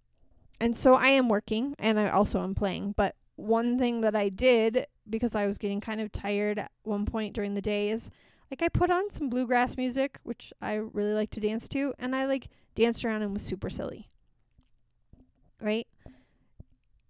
and 0.61 0.77
so 0.77 0.95
I 0.95 1.09
am 1.09 1.29
working 1.29 1.75
and 1.79 1.99
I 1.99 2.11
also 2.11 2.43
am 2.43 2.55
playing, 2.55 2.95
but 2.97 3.16
one 3.37 3.79
thing 3.79 4.03
that 4.03 4.14
I 4.14 4.29
did 4.29 4.87
because 5.09 5.35
I 5.35 5.47
was 5.47 5.59
getting 5.59 5.81
kind 5.81 6.01
of 6.01 6.12
tired 6.12 6.59
at 6.59 6.71
one 6.83 7.07
point 7.07 7.35
during 7.35 7.55
the 7.55 7.62
day 7.62 7.91
is 7.91 8.11
like 8.51 8.62
I 8.62 8.68
put 8.68 8.91
on 8.91 9.11
some 9.11 9.31
bluegrass 9.31 9.77
music, 9.77 10.18
which 10.23 10.53
I 10.61 10.75
really 10.75 11.14
like 11.14 11.31
to 11.31 11.41
dance 11.41 11.68
to, 11.68 11.95
and 11.99 12.14
I 12.14 12.27
like 12.27 12.49
danced 12.75 13.05
around 13.05 13.23
and 13.23 13.33
was 13.33 13.43
super 13.43 13.71
silly. 13.71 14.09
Right? 15.61 15.87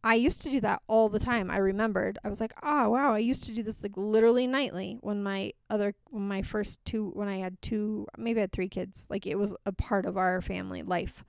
I 0.03 0.15
used 0.15 0.41
to 0.43 0.51
do 0.51 0.61
that 0.61 0.83
all 0.87 1.09
the 1.09 1.21
time. 1.21 1.51
I 1.51 1.59
remembered. 1.59 2.19
I 2.25 2.29
was 2.29 2.41
like, 2.41 2.55
"Oh, 2.63 2.91
wow, 2.91 3.13
I 3.15 3.19
used 3.19 3.45
to 3.45 3.53
do 3.53 3.63
this 3.63 3.83
like 3.83 3.97
literally 3.97 4.47
nightly 4.47 4.99
when 5.03 5.23
my 5.23 5.53
other 5.69 5.95
when 6.11 6.27
my 6.27 6.43
first 6.43 6.83
two 6.85 7.11
when 7.15 7.29
I 7.29 7.39
had 7.39 7.61
two, 7.61 8.07
maybe 8.17 8.41
I 8.41 8.43
had 8.43 8.53
three 8.53 8.69
kids. 8.69 9.07
Like 9.11 9.27
it 9.27 9.39
was 9.39 9.55
a 9.67 9.73
part 9.73 10.07
of 10.07 10.17
our 10.17 10.41
family 10.41 10.83
life." 10.83 11.25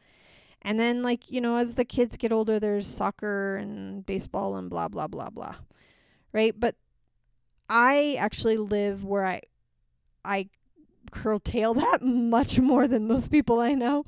And 0.62 0.80
then 0.80 1.02
like, 1.02 1.32
you 1.32 1.42
know, 1.42 1.58
as 1.58 1.76
the 1.76 1.86
kids 1.86 2.18
get 2.18 2.32
older, 2.32 2.60
there's 2.60 2.88
soccer 2.88 3.58
and 3.58 4.06
baseball 4.06 4.56
and 4.56 4.70
blah 4.70 4.88
blah 4.88 5.08
blah 5.08 5.30
blah. 5.30 5.56
Right? 6.34 6.58
But 6.58 6.76
I 7.70 8.16
actually 8.20 8.58
live 8.58 9.04
where 9.04 9.26
I 9.26 9.42
I 10.24 10.50
curtail 11.12 11.74
that 11.76 12.02
much 12.02 12.60
more 12.60 12.88
than 12.88 13.08
most 13.08 13.32
people 13.32 13.60
I 13.60 13.74
know. 13.74 14.06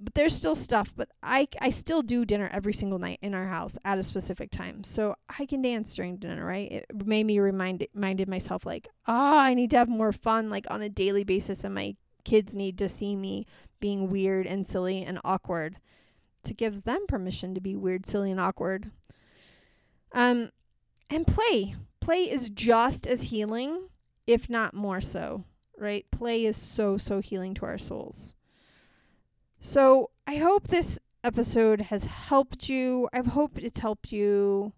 But 0.00 0.14
there's 0.14 0.34
still 0.34 0.56
stuff, 0.56 0.92
but 0.96 1.08
I 1.22 1.48
I 1.60 1.70
still 1.70 2.02
do 2.02 2.24
dinner 2.24 2.50
every 2.52 2.72
single 2.72 2.98
night 2.98 3.20
in 3.22 3.34
our 3.34 3.46
house 3.46 3.78
at 3.84 3.98
a 3.98 4.02
specific 4.02 4.50
time. 4.50 4.84
So 4.84 5.14
I 5.38 5.46
can 5.46 5.62
dance 5.62 5.94
during 5.94 6.16
dinner, 6.16 6.44
right? 6.44 6.70
It 6.70 6.86
made 7.06 7.24
me 7.24 7.38
remind 7.38 7.86
reminded 7.94 8.28
myself 8.28 8.66
like, 8.66 8.88
ah, 9.06 9.34
oh, 9.34 9.38
I 9.38 9.54
need 9.54 9.70
to 9.70 9.78
have 9.78 9.88
more 9.88 10.12
fun 10.12 10.50
like 10.50 10.66
on 10.70 10.82
a 10.82 10.88
daily 10.88 11.24
basis 11.24 11.64
and 11.64 11.74
my 11.74 11.96
kids 12.24 12.54
need 12.54 12.78
to 12.78 12.88
see 12.88 13.14
me 13.14 13.46
being 13.80 14.10
weird 14.10 14.46
and 14.46 14.66
silly 14.66 15.04
and 15.04 15.20
awkward 15.24 15.76
to 16.42 16.54
give 16.54 16.84
them 16.84 17.06
permission 17.06 17.54
to 17.54 17.60
be 17.60 17.76
weird, 17.76 18.06
silly, 18.06 18.30
and 18.30 18.40
awkward. 18.40 18.90
Um, 20.12 20.50
and 21.10 21.26
play. 21.26 21.74
Play 22.00 22.30
is 22.30 22.50
just 22.50 23.06
as 23.06 23.24
healing, 23.24 23.88
if 24.26 24.48
not 24.48 24.74
more 24.74 25.00
so, 25.00 25.44
right? 25.78 26.04
Play 26.10 26.44
is 26.44 26.56
so, 26.56 26.96
so 26.96 27.20
healing 27.20 27.54
to 27.54 27.66
our 27.66 27.78
souls. 27.78 28.34
So 29.66 30.10
I 30.26 30.36
hope 30.36 30.68
this 30.68 30.98
episode 31.24 31.80
has 31.80 32.04
helped 32.04 32.68
you. 32.68 33.08
I 33.14 33.22
hope 33.22 33.58
it's 33.58 33.78
helped 33.78 34.12
you 34.12 34.74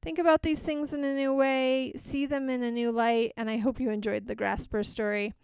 think 0.00 0.18
about 0.18 0.40
these 0.40 0.62
things 0.62 0.94
in 0.94 1.04
a 1.04 1.12
new 1.12 1.34
way, 1.34 1.92
see 1.94 2.24
them 2.24 2.48
in 2.48 2.62
a 2.62 2.70
new 2.70 2.90
light, 2.90 3.34
and 3.36 3.50
I 3.50 3.58
hope 3.58 3.78
you 3.78 3.90
enjoyed 3.90 4.26
the 4.26 4.34
Grasper 4.34 4.82
story. 4.84 5.34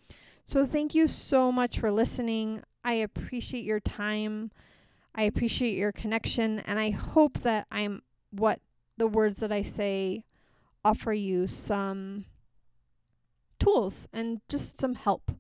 So 0.47 0.65
thank 0.65 0.95
you 0.95 1.07
so 1.07 1.53
much 1.53 1.79
for 1.79 1.93
listening. 1.93 2.63
I 2.83 2.95
appreciate 2.95 3.65
your 3.65 3.79
time. 3.79 4.53
I 5.15 5.25
appreciate 5.25 5.77
your 5.77 5.93
connection, 5.93 6.61
and 6.61 6.79
I 6.79 6.93
hope 6.93 7.43
that 7.43 7.67
I'm 7.71 8.01
what 8.31 8.61
the 8.97 9.07
words 9.07 9.41
that 9.41 9.53
I 9.53 9.61
say 9.61 10.25
offer 10.83 11.13
you 11.13 11.47
some 11.47 12.25
tools 13.59 14.09
and 14.15 14.41
just 14.49 14.81
some 14.81 14.95
help. 14.95 15.31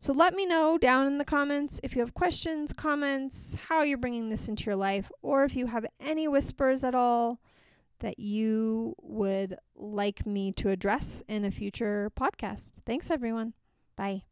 So 0.00 0.12
let 0.12 0.34
me 0.34 0.46
know 0.46 0.78
down 0.78 1.06
in 1.08 1.18
the 1.18 1.24
comments 1.24 1.80
if 1.82 1.96
you 1.96 2.00
have 2.00 2.14
questions, 2.14 2.72
comments, 2.72 3.56
how 3.68 3.82
you're 3.82 3.98
bringing 3.98 4.28
this 4.28 4.46
into 4.46 4.64
your 4.64 4.76
life, 4.76 5.10
or 5.22 5.44
if 5.44 5.56
you 5.56 5.66
have 5.66 5.86
any 5.98 6.28
whispers 6.28 6.84
at 6.84 6.94
all 6.94 7.40
that 7.98 8.20
you 8.20 8.94
would 9.02 9.56
like 9.74 10.24
me 10.24 10.52
to 10.52 10.70
address 10.70 11.22
in 11.26 11.44
a 11.44 11.50
future 11.50 12.12
podcast. 12.18 12.74
Thanks, 12.86 13.10
everyone. 13.10 13.54
Bye. 13.96 14.27